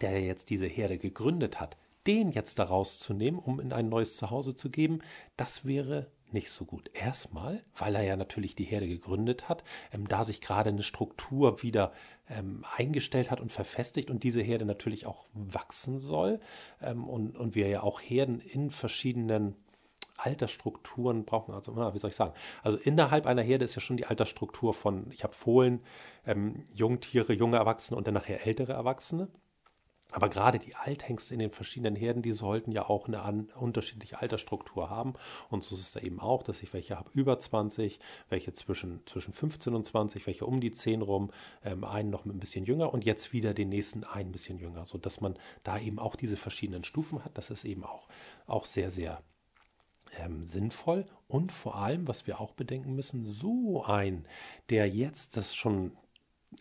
der 0.00 0.22
jetzt 0.22 0.50
diese 0.50 0.66
Herde 0.66 0.98
gegründet 0.98 1.60
hat, 1.60 1.76
den 2.06 2.30
jetzt 2.30 2.58
da 2.58 2.64
rauszunehmen, 2.64 3.40
um 3.40 3.58
in 3.58 3.72
ein 3.72 3.88
neues 3.88 4.16
Zuhause 4.16 4.54
zu 4.54 4.70
geben, 4.70 5.00
das 5.36 5.64
wäre 5.64 6.12
nicht 6.30 6.50
so 6.50 6.64
gut. 6.64 6.90
Erstmal, 6.94 7.64
weil 7.76 7.94
er 7.94 8.02
ja 8.02 8.16
natürlich 8.16 8.54
die 8.54 8.64
Herde 8.64 8.86
gegründet 8.86 9.48
hat, 9.48 9.64
ähm, 9.92 10.06
da 10.06 10.24
sich 10.24 10.40
gerade 10.40 10.68
eine 10.68 10.82
Struktur 10.82 11.62
wieder 11.62 11.92
ähm, 12.28 12.64
eingestellt 12.76 13.30
hat 13.30 13.40
und 13.40 13.52
verfestigt 13.52 14.10
und 14.10 14.22
diese 14.22 14.42
Herde 14.42 14.64
natürlich 14.64 15.06
auch 15.06 15.26
wachsen 15.32 15.98
soll 15.98 16.40
ähm, 16.82 17.08
und, 17.08 17.36
und 17.36 17.54
wir 17.54 17.68
ja 17.68 17.82
auch 17.82 18.00
Herden 18.00 18.40
in 18.40 18.70
verschiedenen 18.70 19.56
Altersstrukturen 20.16 21.24
brauchen. 21.24 21.54
Also, 21.54 21.76
wie 21.76 21.98
soll 21.98 22.10
ich 22.10 22.16
sagen? 22.16 22.34
Also 22.62 22.78
innerhalb 22.78 23.26
einer 23.26 23.42
Herde 23.42 23.64
ist 23.64 23.74
ja 23.74 23.80
schon 23.80 23.96
die 23.96 24.06
Altersstruktur 24.06 24.74
von, 24.74 25.10
ich 25.10 25.24
habe 25.24 25.34
Fohlen, 25.34 25.80
ähm, 26.26 26.66
Jungtiere, 26.72 27.32
junge 27.32 27.56
Erwachsene 27.56 27.96
und 27.96 28.06
dann 28.06 28.14
nachher 28.14 28.46
ältere 28.46 28.72
Erwachsene. 28.72 29.28
Aber 30.14 30.28
gerade 30.28 30.60
die 30.60 30.76
Althengste 30.76 31.34
in 31.34 31.40
den 31.40 31.50
verschiedenen 31.50 31.96
Herden, 31.96 32.22
die 32.22 32.30
sollten 32.30 32.70
ja 32.70 32.88
auch 32.88 33.08
eine 33.08 33.22
an, 33.22 33.48
unterschiedliche 33.58 34.20
Altersstruktur 34.20 34.88
haben. 34.88 35.14
Und 35.50 35.64
so 35.64 35.74
ist 35.74 35.80
es 35.80 35.92
da 35.92 36.00
eben 36.00 36.20
auch, 36.20 36.44
dass 36.44 36.62
ich 36.62 36.72
welche 36.72 36.96
habe 36.96 37.10
über 37.14 37.36
20, 37.36 37.98
welche 38.28 38.52
zwischen, 38.52 39.04
zwischen 39.06 39.32
15 39.32 39.74
und 39.74 39.84
20, 39.84 40.24
welche 40.28 40.46
um 40.46 40.60
die 40.60 40.70
10 40.70 41.02
rum, 41.02 41.32
ähm, 41.64 41.82
einen 41.82 42.10
noch 42.10 42.26
ein 42.26 42.38
bisschen 42.38 42.64
jünger 42.64 42.94
und 42.94 43.04
jetzt 43.04 43.32
wieder 43.32 43.54
den 43.54 43.70
nächsten 43.70 44.04
ein 44.04 44.30
bisschen 44.30 44.58
jünger, 44.58 44.84
sodass 44.84 45.20
man 45.20 45.36
da 45.64 45.80
eben 45.80 45.98
auch 45.98 46.14
diese 46.14 46.36
verschiedenen 46.36 46.84
Stufen 46.84 47.24
hat. 47.24 47.36
Das 47.36 47.50
ist 47.50 47.64
eben 47.64 47.82
auch, 47.82 48.06
auch 48.46 48.66
sehr, 48.66 48.90
sehr 48.90 49.20
ähm, 50.18 50.44
sinnvoll 50.44 51.06
und 51.28 51.52
vor 51.52 51.76
allem, 51.76 52.08
was 52.08 52.26
wir 52.26 52.40
auch 52.40 52.52
bedenken 52.52 52.94
müssen, 52.94 53.24
so 53.24 53.84
ein, 53.84 54.26
der 54.70 54.88
jetzt 54.88 55.36
das 55.36 55.54
schon, 55.54 55.92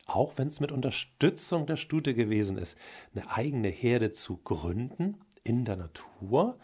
auch 0.06 0.34
wenn 0.38 0.48
es 0.48 0.60
mit 0.60 0.72
Unterstützung 0.72 1.66
der 1.66 1.78
Stute 1.78 2.14
gewesen 2.14 2.58
ist, 2.58 2.78
eine 3.14 3.30
eigene 3.32 3.70
Herde 3.70 4.12
zu 4.12 4.38
gründen 4.38 5.18
in 5.44 5.66
der 5.66 5.78
Natur 5.78 6.58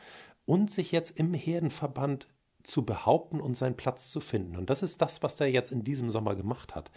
und 0.46 0.72
sich 0.72 0.92
jetzt 0.92 1.20
im 1.20 1.34
Herdenverband 1.34 2.28
zu 2.64 2.84
behaupten 2.84 3.40
und 3.40 3.56
seinen 3.56 3.78
Platz 3.78 4.12
zu 4.12 4.20
finden. 4.20 4.58
Und 4.58 4.70
das 4.70 4.84
ist 4.84 5.02
das, 5.02 5.24
was 5.24 5.40
er 5.40 5.48
jetzt 5.48 5.72
in 5.72 5.84
diesem 5.84 6.10
Sommer 6.10 6.36
gemacht 6.36 6.76
hat. 6.76 6.92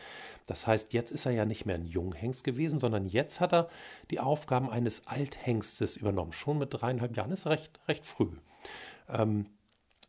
Das 0.47 0.67
heißt, 0.67 0.93
jetzt 0.93 1.11
ist 1.11 1.25
er 1.25 1.33
ja 1.33 1.45
nicht 1.45 1.67
mehr 1.67 1.77
ein 1.77 1.87
Junghengst 1.87 2.45
gewesen, 2.45 2.81
sondern 2.81 3.07
jetzt 3.07 3.41
hat 3.41 3.53
er 3.53 3.69
die 4.11 4.21
Aufgaben 4.21 4.71
eines 4.71 5.07
Althengstes 5.07 5.97
übernommen. 5.97 6.33
Schon 6.33 6.59
mit 6.59 6.69
dreieinhalb 6.73 7.17
Jahren 7.17 7.31
ist 7.31 7.47
recht, 7.47 7.81
recht 7.87 8.05
früh. 8.05 8.31
Ähm, 9.09 9.47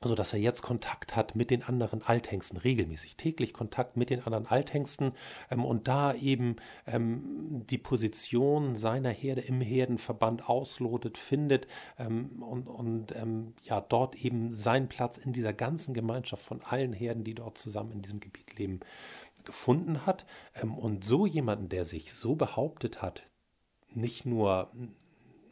so 0.05 0.15
dass 0.15 0.33
er 0.33 0.39
jetzt 0.39 0.61
Kontakt 0.61 1.15
hat 1.15 1.35
mit 1.35 1.49
den 1.49 1.63
anderen 1.63 2.01
Althengsten, 2.01 2.57
regelmäßig 2.57 3.17
täglich 3.17 3.53
Kontakt 3.53 3.97
mit 3.97 4.09
den 4.09 4.21
anderen 4.23 4.47
Althengsten 4.47 5.13
ähm, 5.49 5.65
und 5.65 5.87
da 5.87 6.13
eben 6.13 6.55
ähm, 6.87 7.63
die 7.69 7.77
Position 7.77 8.75
seiner 8.75 9.09
Herde 9.09 9.41
im 9.41 9.61
Herdenverband 9.61 10.49
auslotet, 10.49 11.17
findet 11.17 11.67
ähm, 11.97 12.43
und, 12.43 12.67
und 12.67 13.15
ähm, 13.15 13.53
ja 13.63 13.81
dort 13.81 14.15
eben 14.15 14.53
seinen 14.53 14.87
Platz 14.87 15.17
in 15.17 15.33
dieser 15.33 15.53
ganzen 15.53 15.93
Gemeinschaft 15.93 16.43
von 16.43 16.61
allen 16.61 16.93
Herden, 16.93 17.23
die 17.23 17.35
dort 17.35 17.57
zusammen 17.57 17.91
in 17.91 18.01
diesem 18.01 18.19
Gebiet 18.19 18.57
leben, 18.57 18.79
gefunden 19.43 20.05
hat. 20.05 20.25
Ähm, 20.61 20.77
und 20.77 21.03
so 21.05 21.25
jemanden, 21.25 21.69
der 21.69 21.85
sich 21.85 22.13
so 22.13 22.35
behauptet 22.35 23.01
hat, 23.01 23.23
nicht 23.95 24.25
nur 24.25 24.71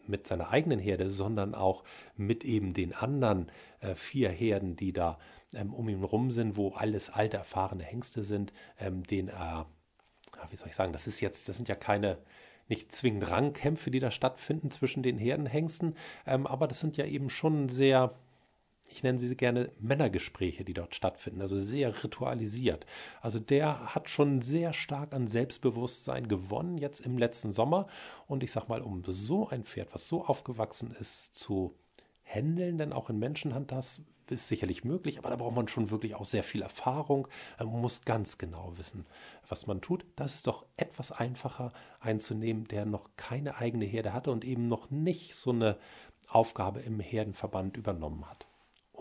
mit 0.08 0.28
seiner 0.28 0.50
eigenen 0.50 0.80
Herde, 0.80 1.10
sondern 1.10 1.56
auch 1.56 1.84
mit 2.16 2.44
eben 2.44 2.74
den 2.74 2.94
anderen 2.94 3.52
äh, 3.80 3.96
vier 3.96 4.30
Herden, 4.30 4.76
die 4.76 4.94
da 4.94 5.20
ähm, 5.54 5.74
um 5.74 5.90
ihn 5.90 6.04
rum 6.04 6.32
sind, 6.32 6.56
wo 6.56 6.70
alles 6.70 7.10
alte, 7.10 7.38
erfahrene 7.38 7.84
Hengste 7.84 8.24
sind, 8.24 8.54
ähm, 8.80 9.04
den 9.04 9.28
er, 9.28 9.68
äh, 10.34 10.52
wie 10.52 10.56
soll 10.56 10.70
ich 10.70 10.76
sagen, 10.76 10.94
das 10.94 11.08
ist 11.08 11.20
jetzt, 11.20 11.50
das 11.50 11.56
sind 11.56 11.68
ja 11.68 11.76
keine 11.76 12.18
nicht 12.68 12.94
zwingend 12.94 13.30
Rangkämpfe, 13.30 13.92
die 13.92 14.00
da 14.00 14.12
stattfinden 14.12 14.72
zwischen 14.72 15.04
den 15.04 15.18
Herdenhengsten, 15.18 15.96
ähm, 16.26 16.48
aber 16.48 16.68
das 16.68 16.80
sind 16.80 16.98
ja 16.98 17.06
eben 17.06 17.30
schon 17.30 17.68
sehr, 17.68 18.16
ich 18.92 19.04
nenne 19.04 19.20
sie 19.20 19.36
gerne 19.36 19.72
Männergespräche, 19.80 20.64
die 20.64 20.74
dort 20.74 20.96
stattfinden, 20.96 21.42
also 21.42 21.58
sehr 21.58 22.04
ritualisiert. 22.04 22.86
Also 23.22 23.40
der 23.40 23.96
hat 23.96 24.10
schon 24.10 24.42
sehr 24.42 24.74
stark 24.74 25.14
an 25.14 25.28
Selbstbewusstsein 25.28 26.28
gewonnen 26.28 26.78
jetzt 26.78 27.06
im 27.06 27.18
letzten 27.18 27.52
Sommer. 27.52 27.88
Und 28.28 28.44
ich 28.44 28.52
sag 28.52 28.68
mal, 28.68 28.82
um 28.82 29.04
so 29.06 29.48
ein 29.50 29.64
Pferd, 29.64 29.94
was 29.94 30.08
so 30.08 30.26
aufgewachsen 30.26 30.96
ist, 31.00 31.34
zu 31.34 31.76
handeln, 32.24 32.78
denn 32.78 32.94
auch 32.94 33.10
in 33.10 33.20
Menschenhand, 33.20 33.72
das 33.72 34.02
ist 34.30 34.48
sicherlich 34.48 34.86
möglich, 34.86 35.18
aber 35.18 35.30
da 35.30 35.36
braucht 35.36 35.56
man 35.56 35.68
schon 35.68 35.92
wirklich 35.92 36.16
auch 36.16 36.24
sehr 36.24 36.44
viel 36.44 36.62
Erfahrung. 36.62 37.28
Man 37.60 37.82
muss 37.82 38.06
ganz 38.06 38.38
genau 38.38 38.78
wissen, 38.78 39.06
was 39.50 39.68
man 39.68 39.82
tut. 39.82 40.06
Das 40.16 40.36
ist 40.36 40.48
doch 40.48 40.66
etwas 40.78 41.12
einfacher 41.12 41.74
einzunehmen, 42.00 42.66
der 42.66 42.86
noch 42.86 43.10
keine 43.18 43.58
eigene 43.58 43.86
Herde 43.86 44.14
hatte 44.14 44.32
und 44.32 44.46
eben 44.46 44.70
noch 44.70 44.90
nicht 44.90 45.36
so 45.36 45.52
eine 45.52 45.78
Aufgabe 46.30 46.80
im 46.80 47.02
Herdenverband 47.02 47.76
übernommen 47.76 48.30
hat 48.30 48.48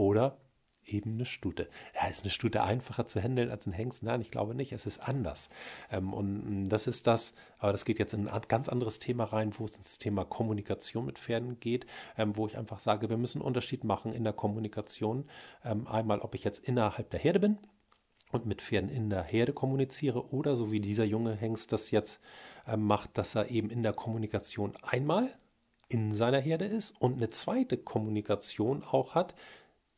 oder 0.00 0.38
eben 0.86 1.12
eine 1.12 1.26
Stute. 1.26 1.68
Ja, 1.94 2.08
ist 2.08 2.22
eine 2.22 2.30
Stute 2.30 2.62
einfacher 2.62 3.06
zu 3.06 3.20
handeln 3.22 3.50
als 3.50 3.66
ein 3.66 3.72
Hengst? 3.72 4.02
Nein, 4.02 4.22
ich 4.22 4.30
glaube 4.30 4.54
nicht. 4.54 4.72
Es 4.72 4.86
ist 4.86 4.98
anders. 4.98 5.50
Ähm, 5.90 6.14
und 6.14 6.70
das 6.70 6.86
ist 6.86 7.06
das, 7.06 7.34
aber 7.58 7.72
das 7.72 7.84
geht 7.84 7.98
jetzt 7.98 8.14
in 8.14 8.26
ein 8.26 8.40
ganz 8.48 8.70
anderes 8.70 8.98
Thema 8.98 9.24
rein, 9.24 9.52
wo 9.58 9.66
es 9.66 9.76
ins 9.76 9.98
Thema 9.98 10.24
Kommunikation 10.24 11.04
mit 11.04 11.18
Pferden 11.18 11.60
geht, 11.60 11.86
ähm, 12.16 12.34
wo 12.38 12.46
ich 12.46 12.56
einfach 12.56 12.78
sage, 12.78 13.10
wir 13.10 13.18
müssen 13.18 13.40
einen 13.40 13.46
Unterschied 13.46 13.84
machen 13.84 14.14
in 14.14 14.24
der 14.24 14.32
Kommunikation. 14.32 15.28
Ähm, 15.64 15.86
einmal, 15.86 16.20
ob 16.20 16.34
ich 16.34 16.44
jetzt 16.44 16.66
innerhalb 16.66 17.10
der 17.10 17.20
Herde 17.20 17.40
bin 17.40 17.58
und 18.32 18.46
mit 18.46 18.62
Pferden 18.62 18.88
in 18.88 19.10
der 19.10 19.22
Herde 19.22 19.52
kommuniziere 19.52 20.32
oder 20.32 20.56
so 20.56 20.72
wie 20.72 20.80
dieser 20.80 21.04
junge 21.04 21.34
Hengst 21.34 21.72
das 21.72 21.90
jetzt 21.90 22.22
ähm, 22.66 22.84
macht, 22.86 23.18
dass 23.18 23.34
er 23.34 23.50
eben 23.50 23.68
in 23.68 23.82
der 23.82 23.92
Kommunikation 23.92 24.72
einmal 24.80 25.28
in 25.90 26.12
seiner 26.12 26.38
Herde 26.40 26.66
ist 26.66 26.92
und 27.00 27.16
eine 27.16 27.30
zweite 27.30 27.76
Kommunikation 27.76 28.84
auch 28.84 29.14
hat 29.14 29.34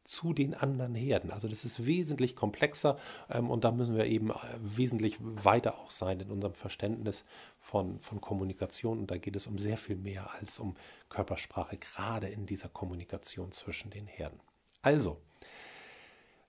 zu 0.05 0.33
den 0.33 0.55
anderen 0.55 0.95
Herden. 0.95 1.31
Also 1.31 1.49
das 1.49 1.65
ist 1.65 1.87
wesentlich 1.87 2.35
komplexer 2.35 2.99
ähm, 3.31 3.51
und 3.51 3.65
da 3.65 3.71
müssen 3.71 3.97
wir 3.97 4.07
eben 4.07 4.31
äh, 4.31 4.35
wesentlich 4.61 5.17
weiter 5.21 5.79
auch 5.79 5.91
sein 5.91 6.21
in 6.21 6.31
unserem 6.31 6.55
Verständnis 6.55 7.25
von, 7.59 8.01
von 8.01 8.21
Kommunikation. 8.21 8.99
Und 8.99 9.11
da 9.11 9.19
geht 9.19 9.37
es 9.37 9.47
um 9.47 9.59
sehr 9.59 9.77
viel 9.77 9.97
mehr 9.97 10.35
als 10.35 10.59
um 10.59 10.75
Körpersprache, 11.09 11.77
gerade 11.77 12.29
in 12.29 12.47
dieser 12.47 12.69
Kommunikation 12.69 13.53
zwischen 13.53 13.91
den 13.91 14.07
Herden. 14.07 14.41
Also, 14.83 15.19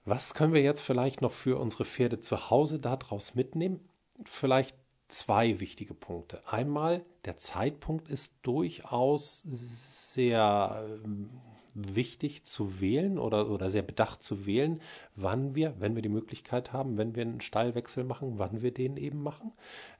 was 0.05 0.33
können 0.33 0.53
wir 0.53 0.61
jetzt 0.61 0.81
vielleicht 0.81 1.21
noch 1.21 1.31
für 1.31 1.59
unsere 1.59 1.85
Pferde 1.85 2.19
zu 2.19 2.49
Hause 2.49 2.79
daraus 2.79 3.35
mitnehmen? 3.35 3.79
Vielleicht 4.25 4.75
zwei 5.07 5.59
wichtige 5.59 5.93
Punkte. 5.93 6.41
Einmal, 6.47 7.05
der 7.25 7.37
Zeitpunkt 7.37 8.09
ist 8.09 8.33
durchaus 8.41 9.41
sehr 9.41 10.83
ähm, 11.03 11.29
wichtig 11.73 12.43
zu 12.43 12.79
wählen 12.79 13.17
oder, 13.17 13.49
oder 13.49 13.69
sehr 13.69 13.81
bedacht 13.81 14.21
zu 14.21 14.45
wählen, 14.45 14.81
wann 15.15 15.55
wir, 15.55 15.79
wenn 15.79 15.95
wir 15.95 16.01
die 16.01 16.09
Möglichkeit 16.09 16.73
haben, 16.73 16.97
wenn 16.97 17.15
wir 17.15 17.23
einen 17.23 17.41
Stallwechsel 17.41 18.03
machen, 18.03 18.37
wann 18.37 18.61
wir 18.61 18.73
den 18.73 18.97
eben 18.97 19.23
machen. 19.23 19.51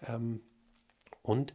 Ähm, 0.07 0.41
und 1.21 1.53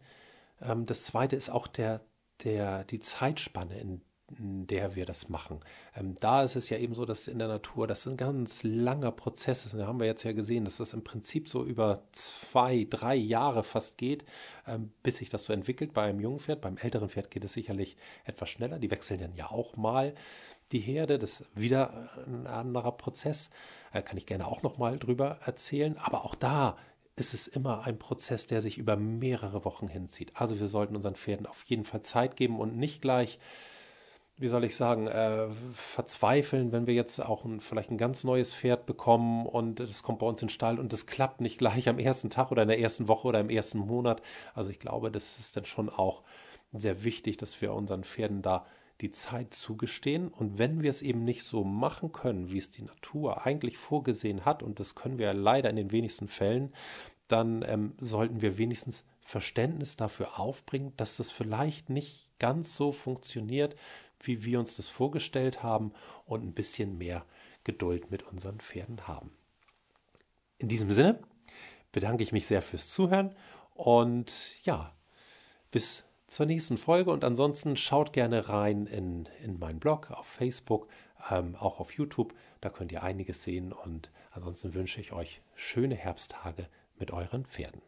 ähm, 0.60 0.86
das 0.86 1.04
zweite 1.04 1.36
ist 1.36 1.50
auch 1.50 1.66
der, 1.66 2.00
der, 2.44 2.84
die 2.84 3.00
Zeitspanne, 3.00 3.78
in 3.78 4.00
der 4.30 4.94
wir 4.94 5.06
das 5.06 5.28
machen. 5.28 5.60
Ähm, 5.96 6.16
da 6.20 6.42
ist 6.42 6.56
es 6.56 6.68
ja 6.68 6.76
eben 6.78 6.94
so, 6.94 7.04
dass 7.04 7.28
in 7.28 7.38
der 7.38 7.48
Natur 7.48 7.86
das 7.86 8.06
ein 8.06 8.16
ganz 8.16 8.62
langer 8.62 9.10
Prozess 9.10 9.64
ist. 9.64 9.72
Und 9.72 9.80
da 9.80 9.86
haben 9.86 10.00
wir 10.00 10.06
jetzt 10.06 10.22
ja 10.22 10.32
gesehen, 10.32 10.64
dass 10.64 10.76
das 10.76 10.92
im 10.92 11.02
Prinzip 11.02 11.48
so 11.48 11.64
über 11.64 12.02
zwei, 12.12 12.86
drei 12.88 13.14
Jahre 13.14 13.64
fast 13.64 13.96
geht, 13.96 14.24
ähm, 14.66 14.92
bis 15.02 15.16
sich 15.16 15.30
das 15.30 15.44
so 15.44 15.52
entwickelt 15.52 15.94
bei 15.94 16.02
einem 16.02 16.20
jungen 16.20 16.40
Pferd. 16.40 16.60
Beim 16.60 16.76
älteren 16.76 17.08
Pferd 17.08 17.30
geht 17.30 17.44
es 17.44 17.54
sicherlich 17.54 17.96
etwas 18.24 18.50
schneller. 18.50 18.78
Die 18.78 18.90
wechseln 18.90 19.20
dann 19.20 19.34
ja 19.34 19.50
auch 19.50 19.76
mal 19.76 20.14
die 20.72 20.80
Herde. 20.80 21.18
Das 21.18 21.40
ist 21.40 21.56
wieder 21.56 22.10
ein 22.26 22.46
anderer 22.46 22.92
Prozess. 22.92 23.48
Da 23.92 24.02
kann 24.02 24.18
ich 24.18 24.26
gerne 24.26 24.46
auch 24.46 24.62
noch 24.62 24.76
mal 24.76 24.98
drüber 24.98 25.38
erzählen. 25.46 25.96
Aber 25.96 26.24
auch 26.24 26.34
da 26.34 26.76
ist 27.16 27.32
es 27.32 27.46
immer 27.46 27.84
ein 27.84 27.98
Prozess, 27.98 28.46
der 28.46 28.60
sich 28.60 28.76
über 28.76 28.96
mehrere 28.96 29.64
Wochen 29.64 29.88
hinzieht. 29.88 30.32
Also 30.34 30.60
wir 30.60 30.66
sollten 30.66 30.94
unseren 30.94 31.14
Pferden 31.14 31.46
auf 31.46 31.64
jeden 31.64 31.84
Fall 31.84 32.02
Zeit 32.02 32.36
geben 32.36 32.60
und 32.60 32.76
nicht 32.76 33.00
gleich 33.00 33.38
wie 34.38 34.48
soll 34.48 34.64
ich 34.64 34.76
sagen, 34.76 35.08
äh, 35.08 35.48
verzweifeln, 35.74 36.70
wenn 36.70 36.86
wir 36.86 36.94
jetzt 36.94 37.20
auch 37.20 37.44
ein, 37.44 37.60
vielleicht 37.60 37.90
ein 37.90 37.98
ganz 37.98 38.22
neues 38.22 38.54
Pferd 38.54 38.86
bekommen 38.86 39.46
und 39.46 39.80
es 39.80 40.04
kommt 40.04 40.20
bei 40.20 40.26
uns 40.26 40.40
in 40.40 40.46
den 40.46 40.52
Stall 40.52 40.78
und 40.78 40.92
es 40.92 41.06
klappt 41.06 41.40
nicht 41.40 41.58
gleich 41.58 41.88
am 41.88 41.98
ersten 41.98 42.30
Tag 42.30 42.52
oder 42.52 42.62
in 42.62 42.68
der 42.68 42.78
ersten 42.78 43.08
Woche 43.08 43.26
oder 43.26 43.40
im 43.40 43.50
ersten 43.50 43.78
Monat. 43.78 44.22
Also 44.54 44.70
ich 44.70 44.78
glaube, 44.78 45.10
das 45.10 45.40
ist 45.40 45.56
dann 45.56 45.64
schon 45.64 45.88
auch 45.90 46.22
sehr 46.72 47.02
wichtig, 47.02 47.36
dass 47.36 47.60
wir 47.60 47.72
unseren 47.72 48.04
Pferden 48.04 48.40
da 48.40 48.64
die 49.00 49.10
Zeit 49.10 49.54
zugestehen. 49.54 50.28
Und 50.28 50.58
wenn 50.58 50.82
wir 50.82 50.90
es 50.90 51.02
eben 51.02 51.24
nicht 51.24 51.44
so 51.44 51.64
machen 51.64 52.12
können, 52.12 52.50
wie 52.50 52.58
es 52.58 52.70
die 52.70 52.82
Natur 52.82 53.44
eigentlich 53.44 53.76
vorgesehen 53.76 54.44
hat, 54.44 54.62
und 54.62 54.78
das 54.78 54.94
können 54.94 55.18
wir 55.18 55.32
leider 55.34 55.70
in 55.70 55.76
den 55.76 55.92
wenigsten 55.92 56.28
Fällen, 56.28 56.72
dann 57.26 57.64
ähm, 57.66 57.94
sollten 57.98 58.40
wir 58.40 58.58
wenigstens 58.58 59.04
Verständnis 59.20 59.96
dafür 59.96 60.40
aufbringen, 60.40 60.94
dass 60.96 61.18
das 61.18 61.30
vielleicht 61.30 61.90
nicht 61.90 62.30
ganz 62.38 62.74
so 62.76 62.92
funktioniert, 62.92 63.76
wie 64.20 64.44
wir 64.44 64.58
uns 64.58 64.76
das 64.76 64.88
vorgestellt 64.88 65.62
haben 65.62 65.92
und 66.26 66.44
ein 66.44 66.54
bisschen 66.54 66.98
mehr 66.98 67.24
Geduld 67.64 68.10
mit 68.10 68.22
unseren 68.22 68.60
Pferden 68.60 69.06
haben. 69.06 69.30
In 70.58 70.68
diesem 70.68 70.90
Sinne 70.92 71.20
bedanke 71.92 72.22
ich 72.22 72.32
mich 72.32 72.46
sehr 72.46 72.62
fürs 72.62 72.88
Zuhören 72.88 73.34
und 73.74 74.64
ja, 74.64 74.94
bis 75.70 76.04
zur 76.26 76.46
nächsten 76.46 76.76
Folge 76.76 77.10
und 77.10 77.24
ansonsten 77.24 77.76
schaut 77.76 78.12
gerne 78.12 78.48
rein 78.48 78.86
in, 78.86 79.28
in 79.42 79.58
meinen 79.58 79.80
Blog 79.80 80.10
auf 80.10 80.26
Facebook, 80.26 80.88
ähm, 81.30 81.56
auch 81.56 81.80
auf 81.80 81.92
YouTube, 81.92 82.34
da 82.60 82.68
könnt 82.70 82.92
ihr 82.92 83.02
einiges 83.02 83.42
sehen 83.42 83.72
und 83.72 84.10
ansonsten 84.30 84.74
wünsche 84.74 85.00
ich 85.00 85.12
euch 85.12 85.40
schöne 85.54 85.94
Herbsttage 85.94 86.68
mit 86.98 87.10
euren 87.12 87.46
Pferden. 87.46 87.82